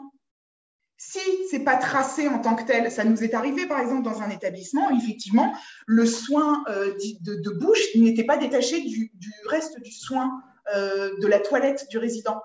Si 0.97 1.19
ce 1.49 1.55
n'est 1.55 1.63
pas 1.63 1.77
tracé 1.77 2.27
en 2.27 2.37
tant 2.41 2.55
que 2.55 2.63
tel, 2.63 2.91
ça 2.91 3.05
nous 3.05 3.23
est 3.23 3.33
arrivé 3.33 3.65
par 3.65 3.79
exemple 3.79 4.03
dans 4.03 4.21
un 4.21 4.29
établissement, 4.29 4.91
effectivement, 4.91 5.51
le 5.87 6.05
soin 6.05 6.63
de, 6.67 7.59
bouche 7.59 7.95
n'était 7.95 8.23
pas 8.23 8.37
détaché 8.37 8.81
du, 8.81 9.11
du, 9.15 9.31
reste 9.47 9.81
du 9.81 9.91
soin 9.91 10.29
de 10.75 11.27
la 11.27 11.39
toilette 11.39 11.87
du 11.89 11.97
résident. 11.97 12.39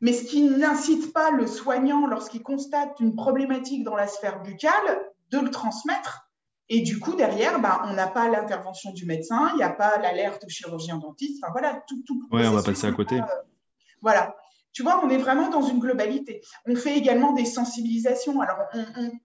Mais 0.00 0.12
ce 0.12 0.24
qui 0.24 0.42
n'incite 0.42 1.12
pas 1.12 1.30
le 1.30 1.46
soignant, 1.46 2.06
lorsqu'il 2.06 2.42
constate 2.42 3.00
une 3.00 3.16
problématique 3.16 3.84
dans 3.84 3.96
la 3.96 4.06
sphère 4.06 4.42
buccale, 4.42 5.00
de 5.30 5.38
le 5.38 5.50
transmettre. 5.50 6.30
Et 6.68 6.82
du 6.82 6.98
coup, 6.98 7.14
derrière, 7.14 7.60
bah, 7.60 7.82
on 7.86 7.94
n'a 7.94 8.06
pas 8.06 8.28
l'intervention 8.28 8.92
du 8.92 9.06
médecin, 9.06 9.48
il 9.54 9.56
n'y 9.56 9.62
a 9.62 9.70
pas 9.70 9.98
l'alerte 9.98 10.44
au 10.44 10.48
chirurgien 10.48 10.98
dentiste. 10.98 11.42
Enfin 11.42 11.52
voilà, 11.52 11.82
tout. 11.88 12.02
tout 12.06 12.22
oui, 12.30 12.46
on 12.46 12.52
va 12.52 12.62
passer 12.62 12.86
à 12.86 12.92
côté. 12.92 13.20
voilà. 14.02 14.36
Tu 14.72 14.82
vois, 14.82 15.00
on 15.04 15.08
est 15.08 15.16
vraiment 15.16 15.48
dans 15.48 15.62
une 15.62 15.78
globalité. 15.78 16.40
On 16.66 16.76
fait 16.76 16.96
également 16.96 17.32
des 17.32 17.44
sensibilisations. 17.44 18.40
Alors, 18.40 18.58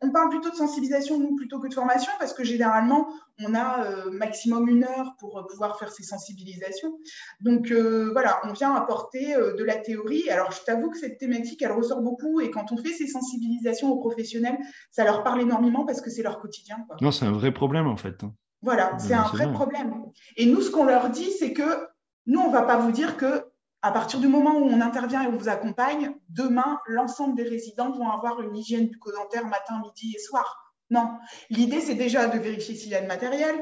on, 0.01 0.11
parle 0.11 0.29
plutôt 0.29 0.49
de 0.49 0.55
sensibilisation, 0.55 1.19
nous, 1.19 1.35
plutôt 1.35 1.59
que 1.59 1.67
de 1.67 1.73
formation, 1.73 2.11
parce 2.19 2.33
que 2.33 2.43
généralement, 2.43 3.07
on 3.39 3.53
a 3.53 3.85
euh, 3.85 4.11
maximum 4.11 4.67
une 4.67 4.83
heure 4.83 5.15
pour 5.19 5.37
euh, 5.37 5.43
pouvoir 5.43 5.77
faire 5.77 5.91
ces 5.91 6.03
sensibilisations. 6.03 6.97
Donc, 7.41 7.71
euh, 7.71 8.09
voilà, 8.13 8.41
on 8.45 8.53
vient 8.53 8.73
apporter 8.73 9.35
de 9.35 9.63
la 9.63 9.75
théorie. 9.75 10.29
Alors, 10.29 10.51
je 10.51 10.61
t'avoue 10.63 10.89
que 10.89 10.97
cette 10.97 11.17
thématique, 11.17 11.61
elle 11.61 11.73
ressort 11.73 12.01
beaucoup. 12.01 12.41
Et 12.41 12.49
quand 12.49 12.71
on 12.71 12.77
fait 12.77 12.93
ces 12.93 13.07
sensibilisations 13.07 13.91
aux 13.91 13.99
professionnels, 13.99 14.57
ça 14.91 15.03
leur 15.03 15.23
parle 15.23 15.41
énormément 15.41 15.85
parce 15.85 16.01
que 16.01 16.09
c'est 16.09 16.23
leur 16.23 16.39
quotidien. 16.39 16.77
Non, 17.01 17.11
c'est 17.11 17.25
un 17.25 17.31
vrai 17.31 17.53
problème, 17.53 17.87
en 17.87 17.97
fait. 17.97 18.23
Voilà, 18.61 18.97
c'est 18.97 19.13
un 19.13 19.23
vrai 19.23 19.51
problème. 19.51 20.05
Et 20.37 20.45
nous, 20.45 20.61
ce 20.61 20.71
qu'on 20.71 20.85
leur 20.85 21.09
dit, 21.09 21.29
c'est 21.31 21.51
que 21.51 21.87
nous, 22.25 22.39
on 22.39 22.47
ne 22.47 22.53
va 22.53 22.61
pas 22.61 22.77
vous 22.77 22.91
dire 22.91 23.17
que 23.17 23.45
à 23.83 23.91
partir 23.91 24.21
du 24.21 24.29
moment 24.29 24.57
où 24.57 24.63
on 24.63 24.79
intervient 24.79 25.23
et 25.23 25.27
on 25.27 25.37
vous 25.37 25.49
accompagne, 25.49 26.15
demain, 26.29 26.79
l'ensemble 26.87 27.35
des 27.35 27.43
résidents 27.43 27.91
vont 27.91 28.09
avoir 28.09 28.41
une 28.41 28.55
hygiène 28.55 28.87
bucco-dentaire 28.87 29.45
matin, 29.45 29.81
midi 29.83 30.15
et 30.15 30.19
soir. 30.19 30.73
Non. 30.89 31.17
L'idée, 31.49 31.81
c'est 31.81 31.95
déjà 31.95 32.27
de 32.27 32.39
vérifier 32.39 32.75
s'il 32.75 32.89
y 32.89 32.95
a 32.95 33.01
le 33.01 33.07
matériel 33.07 33.55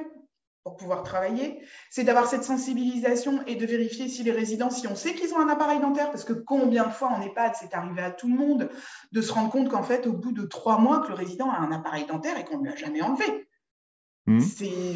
pour 0.63 0.75
pouvoir 0.75 1.01
travailler. 1.01 1.63
C'est 1.89 2.03
d'avoir 2.03 2.27
cette 2.27 2.43
sensibilisation 2.43 3.43
et 3.47 3.55
de 3.55 3.65
vérifier 3.65 4.07
si 4.09 4.21
les 4.21 4.31
résidents, 4.31 4.69
si 4.69 4.85
on 4.85 4.95
sait 4.95 5.15
qu'ils 5.15 5.33
ont 5.33 5.39
un 5.39 5.49
appareil 5.49 5.79
dentaire, 5.79 6.11
parce 6.11 6.23
que 6.23 6.33
combien 6.33 6.85
de 6.85 6.91
fois 6.91 7.07
en 7.07 7.19
EHPAD, 7.23 7.55
c'est 7.55 7.73
arrivé 7.73 8.03
à 8.03 8.11
tout 8.11 8.27
le 8.27 8.35
monde 8.35 8.69
de 9.11 9.21
se 9.21 9.33
rendre 9.33 9.49
compte 9.49 9.69
qu'en 9.69 9.81
fait, 9.81 10.05
au 10.05 10.13
bout 10.13 10.33
de 10.33 10.43
trois 10.43 10.77
mois, 10.77 10.99
que 10.99 11.07
le 11.07 11.15
résident 11.15 11.49
a 11.49 11.57
un 11.57 11.71
appareil 11.71 12.05
dentaire 12.05 12.37
et 12.37 12.45
qu'on 12.45 12.59
ne 12.59 12.69
l'a 12.69 12.75
jamais 12.75 13.01
enlevé. 13.01 13.47
Mmh. 14.27 14.41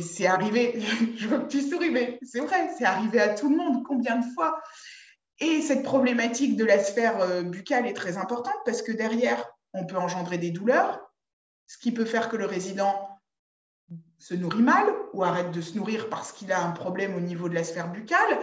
C'est 0.03 0.27
arrivé, 0.27 0.79
je 1.17 1.27
vois 1.27 1.39
que 1.39 1.47
tu 1.47 1.61
souris, 1.61 1.89
mais 1.89 2.19
c'est 2.21 2.41
vrai, 2.41 2.69
c'est 2.77 2.85
arrivé 2.85 3.19
à 3.19 3.33
tout 3.33 3.49
le 3.49 3.57
monde. 3.57 3.83
Combien 3.83 4.17
de 4.17 4.25
fois 4.35 4.61
et 5.39 5.61
cette 5.61 5.83
problématique 5.83 6.55
de 6.55 6.65
la 6.65 6.83
sphère 6.83 7.19
euh, 7.21 7.41
buccale 7.41 7.87
est 7.87 7.93
très 7.93 8.17
importante 8.17 8.55
parce 8.65 8.81
que 8.81 8.91
derrière, 8.91 9.43
on 9.73 9.85
peut 9.85 9.97
engendrer 9.97 10.37
des 10.37 10.51
douleurs, 10.51 10.99
ce 11.67 11.77
qui 11.77 11.91
peut 11.91 12.05
faire 12.05 12.29
que 12.29 12.37
le 12.37 12.45
résident 12.45 13.09
se 14.19 14.33
nourrit 14.33 14.61
mal 14.61 14.85
ou 15.13 15.23
arrête 15.23 15.51
de 15.51 15.61
se 15.61 15.77
nourrir 15.77 16.09
parce 16.09 16.31
qu'il 16.31 16.51
a 16.51 16.63
un 16.63 16.71
problème 16.71 17.15
au 17.15 17.19
niveau 17.19 17.49
de 17.49 17.53
la 17.53 17.63
sphère 17.63 17.91
buccale 17.91 18.39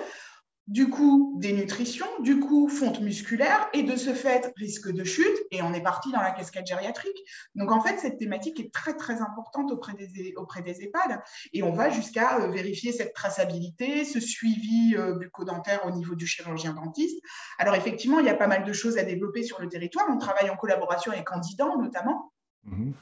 du 0.69 0.89
coup 0.89 1.35
dénutrition, 1.39 2.07
du 2.21 2.39
coup 2.39 2.69
fonte 2.69 3.01
musculaire 3.01 3.69
et 3.73 3.83
de 3.83 3.97
ce 3.97 4.15
fait 4.15 4.53
risque 4.57 4.93
de 4.93 5.03
chute 5.03 5.37
et 5.51 5.61
on 5.61 5.75
est 5.75 5.83
parti 5.83 6.13
dans 6.13 6.21
la 6.21 6.31
cascade 6.31 6.67
gériatrique. 6.67 7.19
Donc 7.55 7.73
en 7.73 7.81
fait 7.81 7.99
cette 7.99 8.19
thématique 8.19 8.61
est 8.61 8.73
très 8.73 8.95
très 8.95 9.21
importante 9.21 9.73
auprès 9.73 9.95
des, 9.95 10.35
auprès 10.37 10.61
EHPAD 10.61 11.21
et 11.53 11.63
on 11.63 11.73
va 11.73 11.91
jusqu'à 11.91 12.41
euh, 12.41 12.49
vérifier 12.49 12.93
cette 12.93 13.13
traçabilité, 13.13 14.05
ce 14.05 14.21
suivi 14.21 14.95
euh, 14.97 15.15
bucco-dentaire 15.15 15.85
au 15.85 15.91
niveau 15.91 16.15
du 16.15 16.27
chirurgien 16.27 16.75
dentiste. 16.75 17.21
Alors 17.59 17.75
effectivement 17.75 18.21
il 18.21 18.27
y 18.27 18.31
a 18.31 18.35
pas 18.35 18.47
mal 18.47 18.65
de 18.65 18.73
choses 18.73 18.99
à 18.99 19.03
développer 19.03 19.43
sur 19.43 19.61
le 19.61 19.69
territoire, 19.69 20.07
on 20.11 20.19
travaille 20.19 20.49
en 20.49 20.57
collaboration 20.57 21.11
avec 21.13 21.25
Candidan 21.25 21.77
notamment. 21.79 22.33
Mmh 22.65 22.93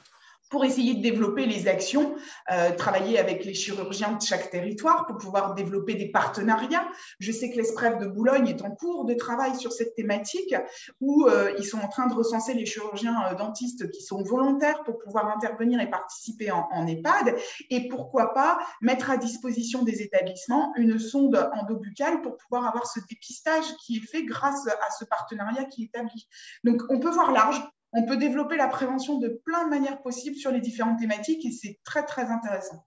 pour 0.51 0.65
essayer 0.65 0.93
de 0.95 1.01
développer 1.01 1.45
les 1.45 1.67
actions, 1.67 2.13
euh, 2.51 2.75
travailler 2.75 3.17
avec 3.17 3.45
les 3.45 3.53
chirurgiens 3.53 4.11
de 4.11 4.21
chaque 4.21 4.51
territoire 4.51 5.07
pour 5.07 5.17
pouvoir 5.17 5.55
développer 5.55 5.95
des 5.95 6.09
partenariats. 6.09 6.85
Je 7.19 7.31
sais 7.31 7.49
que 7.49 7.55
l'ESPREF 7.55 7.97
de 7.99 8.05
Boulogne 8.05 8.49
est 8.49 8.61
en 8.61 8.71
cours 8.71 9.05
de 9.05 9.13
travail 9.13 9.55
sur 9.55 9.71
cette 9.71 9.95
thématique 9.95 10.53
où 10.99 11.25
euh, 11.25 11.53
ils 11.57 11.63
sont 11.63 11.79
en 11.79 11.87
train 11.87 12.07
de 12.07 12.13
recenser 12.13 12.53
les 12.53 12.65
chirurgiens 12.65 13.31
euh, 13.31 13.35
dentistes 13.35 13.89
qui 13.91 14.03
sont 14.03 14.21
volontaires 14.23 14.83
pour 14.83 14.99
pouvoir 14.99 15.29
intervenir 15.29 15.79
et 15.79 15.89
participer 15.89 16.51
en, 16.51 16.67
en, 16.71 16.85
EHPAD 16.85 17.37
et 17.69 17.87
pourquoi 17.87 18.33
pas 18.33 18.59
mettre 18.81 19.09
à 19.09 19.15
disposition 19.15 19.83
des 19.83 20.01
établissements 20.01 20.73
une 20.75 20.99
sonde 20.99 21.49
endobuccale 21.53 22.21
pour 22.21 22.35
pouvoir 22.35 22.67
avoir 22.67 22.85
ce 22.87 22.99
dépistage 23.09 23.63
qui 23.85 23.97
est 23.97 24.07
fait 24.11 24.25
grâce 24.25 24.67
à 24.67 24.91
ce 24.99 25.05
partenariat 25.05 25.63
qui 25.63 25.83
est 25.83 25.85
établi. 25.85 26.27
Donc 26.65 26.81
on 26.89 26.99
peut 26.99 27.09
voir 27.09 27.31
large, 27.31 27.61
on 27.93 28.05
peut 28.05 28.17
développer 28.17 28.57
la 28.57 28.67
prévention 28.67 29.19
de 29.19 29.41
plein 29.45 29.65
de 29.65 29.69
manières 29.69 30.01
possibles 30.01 30.37
sur 30.37 30.51
les 30.51 30.61
différentes 30.61 30.99
thématiques 30.99 31.45
et 31.45 31.51
c'est 31.51 31.79
très, 31.83 32.05
très 32.05 32.23
intéressant. 32.23 32.85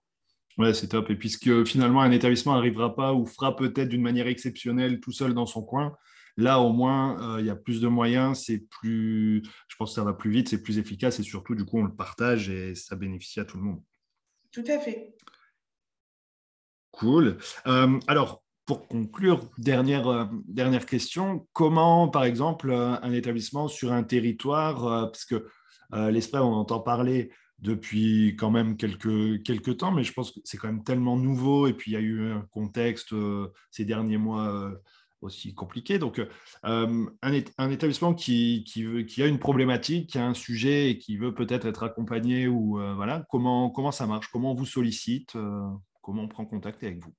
Ouais, 0.57 0.73
c'est 0.73 0.87
top. 0.87 1.09
Et 1.09 1.15
puisque 1.15 1.65
finalement, 1.65 2.01
un 2.01 2.11
établissement 2.11 2.53
n'arrivera 2.53 2.95
pas 2.95 3.13
ou 3.13 3.25
fera 3.25 3.55
peut-être 3.55 3.89
d'une 3.89 4.01
manière 4.01 4.27
exceptionnelle 4.27 4.99
tout 4.99 5.11
seul 5.11 5.33
dans 5.33 5.45
son 5.45 5.63
coin, 5.63 5.95
là, 6.37 6.59
au 6.59 6.71
moins, 6.71 7.35
euh, 7.35 7.41
il 7.41 7.45
y 7.45 7.49
a 7.49 7.55
plus 7.55 7.81
de 7.81 7.87
moyens, 7.87 8.43
c'est 8.45 8.59
plus, 8.59 9.43
je 9.67 9.75
pense 9.75 9.91
que 9.91 9.95
ça 9.95 10.03
va 10.03 10.13
plus 10.13 10.31
vite, 10.31 10.49
c'est 10.49 10.63
plus 10.63 10.77
efficace 10.77 11.19
et 11.19 11.23
surtout, 11.23 11.55
du 11.55 11.65
coup, 11.65 11.79
on 11.79 11.83
le 11.83 11.93
partage 11.93 12.49
et 12.49 12.73
ça 12.73 12.95
bénéficie 12.95 13.39
à 13.39 13.45
tout 13.45 13.57
le 13.57 13.63
monde. 13.63 13.81
Tout 14.51 14.63
à 14.67 14.79
fait. 14.79 15.13
Cool. 16.91 17.37
Euh, 17.67 17.99
alors, 18.07 18.44
pour 18.65 18.87
conclure, 18.87 19.49
dernière, 19.57 20.07
euh, 20.07 20.25
dernière 20.47 20.85
question, 20.85 21.47
comment, 21.53 22.07
par 22.09 22.23
exemple, 22.23 22.71
euh, 22.71 22.99
un 23.01 23.13
établissement 23.13 23.67
sur 23.67 23.93
un 23.93 24.03
territoire, 24.03 24.85
euh, 24.87 25.05
parce 25.05 25.25
que 25.25 25.47
l'esprit, 26.09 26.39
on 26.39 26.53
entend 26.53 26.79
parler 26.79 27.31
depuis 27.59 28.35
quand 28.37 28.51
même 28.51 28.75
quelques, 28.75 29.77
temps, 29.77 29.91
mais 29.91 30.03
je 30.03 30.11
pense 30.11 30.31
que 30.31 30.39
c'est 30.43 30.57
quand 30.57 30.67
même 30.67 30.83
tellement 30.83 31.15
nouveau, 31.15 31.67
et 31.67 31.73
puis 31.73 31.91
il 31.91 31.93
y 31.93 31.97
a 31.97 32.01
eu 32.01 32.31
un 32.31 32.41
contexte 32.51 33.13
ces 33.71 33.85
derniers 33.85 34.17
mois 34.17 34.73
aussi 35.21 35.53
compliqué. 35.53 35.99
Donc, 35.99 36.19
un, 36.63 37.69
établissement 37.69 38.13
qui, 38.13 38.65
qui, 38.65 39.23
a 39.23 39.27
une 39.27 39.39
problématique, 39.39 40.09
qui 40.09 40.17
a 40.17 40.25
un 40.25 40.33
sujet 40.33 40.89
et 40.89 40.97
qui 40.97 41.17
veut 41.17 41.33
peut-être 41.33 41.67
être 41.67 41.83
accompagné, 41.83 42.47
ou 42.47 42.79
voilà, 42.95 43.25
comment, 43.29 43.69
comment 43.69 43.91
ça 43.91 44.07
marche? 44.07 44.27
Comment 44.33 44.51
on 44.51 44.55
vous 44.55 44.65
sollicite 44.65 45.37
Comment 46.01 46.23
on 46.23 46.27
prend 46.27 46.45
contact 46.45 46.83
avec 46.83 47.01
vous? 47.01 47.13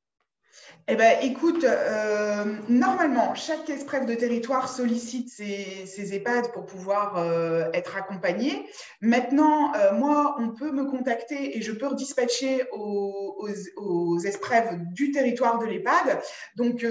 Eh 0.89 0.95
ben, 0.95 1.19
écoute, 1.21 1.65
euh, 1.65 2.45
normalement, 2.69 3.35
chaque 3.35 3.69
ESPREF 3.69 4.07
de 4.07 4.15
territoire 4.15 4.69
sollicite 4.69 5.29
ses, 5.31 6.15
EHPAD 6.15 6.53
pour 6.53 6.65
pouvoir 6.65 7.19
euh, 7.19 7.65
être 7.73 7.97
accompagné. 7.97 8.69
Maintenant, 9.01 9.75
euh, 9.75 9.93
moi, 9.95 10.37
on 10.39 10.51
peut 10.51 10.71
me 10.71 10.85
contacter 10.85 11.59
et 11.59 11.63
je 11.63 11.73
peux 11.73 11.89
redispatcher 11.89 12.67
aux, 12.73 13.49
aux, 13.77 14.19
du 14.93 15.11
territoire 15.11 15.59
de 15.59 15.67
l'EHPAD. 15.67 16.21
Donc, 16.55 16.87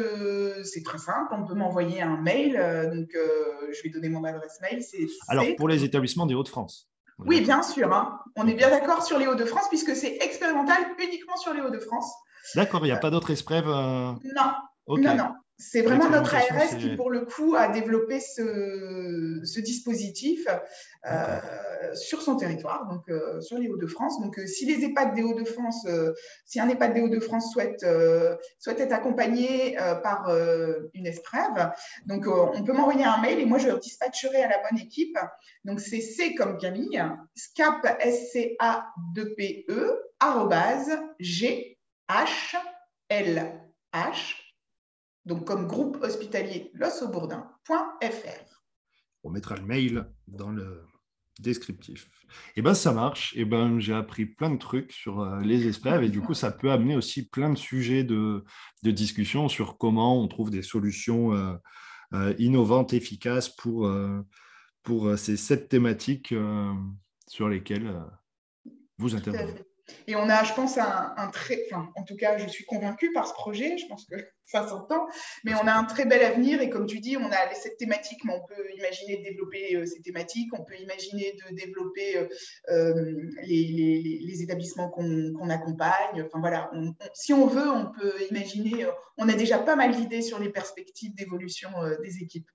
c'est 0.65 0.83
très 0.83 0.97
simple, 0.97 1.29
on 1.31 1.45
peut 1.45 1.55
m'envoyer 1.55 2.01
un 2.01 2.17
mail. 2.17 2.53
donc, 2.93 3.11
je 3.13 3.81
vais 3.81 3.89
donner 3.89 4.09
mon 4.09 4.25
adresse 4.25 4.59
mail. 4.61 4.83
Alors, 5.29 5.45
pour 5.57 5.69
les 5.69 5.85
établissements 5.85 6.25
des 6.25 6.35
Hauts-de-France 6.35 6.89
Oui, 7.19 7.39
bien 7.39 7.63
sûr. 7.63 7.93
Hein. 7.93 8.19
On 8.35 8.45
est 8.45 8.55
bien 8.55 8.69
d'accord 8.69 9.05
sur 9.05 9.17
les 9.17 9.27
Hauts-de-France 9.27 9.69
puisque 9.69 9.95
c'est 9.95 10.17
expérimental 10.19 10.77
uniquement 10.99 11.37
sur 11.37 11.53
les 11.53 11.61
Hauts-de-France. 11.61 12.13
D'accord, 12.53 12.85
il 12.85 12.89
n'y 12.89 12.95
a 12.95 12.97
pas 12.97 13.09
d'autres 13.09 13.31
esprèves 13.31 13.67
euh, 13.67 14.11
Non. 14.35 14.51
Non, 14.87 15.15
non. 15.15 15.33
C'est 15.57 15.83
vraiment 15.83 16.09
notre 16.09 16.35
ARS 16.35 16.77
qui, 16.77 16.97
pour 16.97 17.09
le 17.09 17.21
coup, 17.21 17.55
a 17.55 17.69
développé 17.69 18.19
ce, 18.19 19.61
dispositif 19.61 20.45
euh, 21.09 21.39
sur 21.95 22.21
son 22.21 22.35
territoire, 22.35 22.85
donc 22.89 23.07
euh, 23.07 23.39
sur 23.39 23.57
les 23.57 23.69
Hauts-de-France. 23.69 24.19
Donc, 24.19 24.37
si 24.47 24.65
les 24.65 24.83
EHPAD 24.83 25.15
des 25.15 25.23
Hauts-de-France, 25.23 25.87
si 26.43 26.59
un 26.59 26.67
EHPAD 26.67 26.93
des 26.93 27.01
Hauts-de-France 27.01 27.53
souhaite, 27.53 27.85
souhaite 28.59 28.81
être 28.81 28.91
accompagné 28.91 29.77
par 30.03 30.29
une 30.93 31.07
esprève, 31.07 31.71
donc 32.05 32.27
on 32.27 32.61
peut 32.61 32.73
m'envoyer 32.73 33.05
un 33.05 33.21
mail 33.21 33.39
et 33.39 33.45
moi 33.45 33.57
je 33.57 33.69
dispatcherai 33.69 34.43
à 34.43 34.49
la 34.49 34.57
bonne 34.69 34.79
équipe. 34.79 35.17
Donc, 35.63 35.79
c'est 35.79 36.01
C 36.01 36.35
comme 36.35 36.57
Camille, 36.57 37.01
scap, 37.33 37.97
s 38.01 38.33
c 38.33 38.57
a 38.59 38.89
2 42.09 42.15
p 42.15 42.21
e 42.21 42.25
G 42.25 42.57
HLH, 43.09 44.53
donc 45.25 45.45
comme 45.45 45.67
groupe 45.67 45.97
hospitalier 46.01 46.71
losaubourdin.fr. 46.73 48.61
On 49.23 49.29
mettra 49.29 49.55
le 49.55 49.63
mail 49.63 50.11
dans 50.27 50.49
le 50.49 50.85
descriptif. 51.39 52.09
Et 52.55 52.59
eh 52.59 52.61
ben 52.61 52.73
ça 52.73 52.93
marche. 52.93 53.35
Et 53.35 53.41
eh 53.41 53.45
ben 53.45 53.79
j'ai 53.79 53.93
appris 53.93 54.25
plein 54.25 54.49
de 54.49 54.57
trucs 54.57 54.91
sur 54.91 55.21
euh, 55.21 55.39
les 55.41 55.67
esprèves 55.67 56.03
et 56.03 56.09
du 56.09 56.21
coup 56.21 56.33
ça 56.33 56.51
peut 56.51 56.71
amener 56.71 56.95
aussi 56.95 57.27
plein 57.27 57.49
de 57.49 57.57
sujets 57.57 58.03
de, 58.03 58.43
discussion 58.83 59.49
sur 59.49 59.77
comment 59.77 60.21
on 60.21 60.27
trouve 60.27 60.49
des 60.49 60.63
solutions 60.63 61.33
euh, 61.33 61.53
euh, 62.13 62.33
innovantes, 62.39 62.93
efficaces 62.93 63.49
pour, 63.49 63.91
pour 64.83 65.17
ces 65.17 65.37
sept 65.37 65.69
thématiques 65.69 66.33
sur 67.27 67.49
lesquelles 67.49 68.01
vous 68.97 69.15
intervenez. 69.15 69.61
Et 70.07 70.15
on 70.15 70.29
a, 70.29 70.43
je 70.43 70.53
pense, 70.53 70.77
un, 70.77 71.29
très, 71.31 71.65
enfin, 71.69 71.89
en 71.95 72.03
tout 72.03 72.15
cas, 72.15 72.37
je 72.37 72.47
suis 72.47 72.65
convaincue 72.65 73.11
par 73.11 73.27
ce 73.27 73.33
projet, 73.33 73.77
je 73.77 73.87
pense 73.87 74.05
que 74.05 74.15
ça 74.45 74.67
s'entend, 74.67 75.07
mais 75.43 75.53
on 75.55 75.67
a 75.67 75.73
un 75.73 75.83
très 75.85 76.05
bel 76.05 76.23
avenir 76.23 76.61
et 76.61 76.69
comme 76.69 76.85
tu 76.85 76.99
dis, 76.99 77.17
on 77.17 77.31
a 77.31 77.53
cette 77.55 77.77
thématique, 77.77 78.19
mais 78.25 78.33
on 78.33 78.45
peut 78.45 78.63
imaginer 78.77 79.17
de 79.17 79.23
développer 79.23 79.75
euh, 79.75 79.85
ces 79.85 80.01
thématiques, 80.01 80.49
on 80.53 80.63
peut 80.63 80.75
imaginer 80.75 81.33
de 81.33 81.55
développer 81.55 82.17
euh, 82.17 82.27
euh, 82.69 83.29
les, 83.43 84.41
établissements 84.41 84.89
qu'on 84.89 85.49
accompagne. 85.49 86.23
Enfin 86.25 86.39
voilà, 86.39 86.69
si 87.13 87.33
on 87.33 87.47
veut, 87.47 87.69
on 87.69 87.91
peut 87.91 88.13
imaginer, 88.29 88.85
on 89.17 89.29
a 89.29 89.33
déjà 89.33 89.57
pas 89.57 89.75
mal 89.75 89.95
d'idées 89.95 90.21
sur 90.21 90.39
les 90.39 90.49
perspectives 90.49 91.15
d'évolution 91.15 91.69
des 92.03 92.21
équipes. 92.21 92.49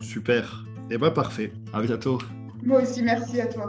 Super, 0.00 0.64
et 0.90 0.94
eh 0.94 0.98
bien 0.98 1.10
parfait, 1.10 1.52
à 1.72 1.80
bientôt. 1.80 2.18
Moi 2.62 2.82
aussi, 2.82 3.02
merci 3.02 3.40
à 3.40 3.46
toi. 3.46 3.68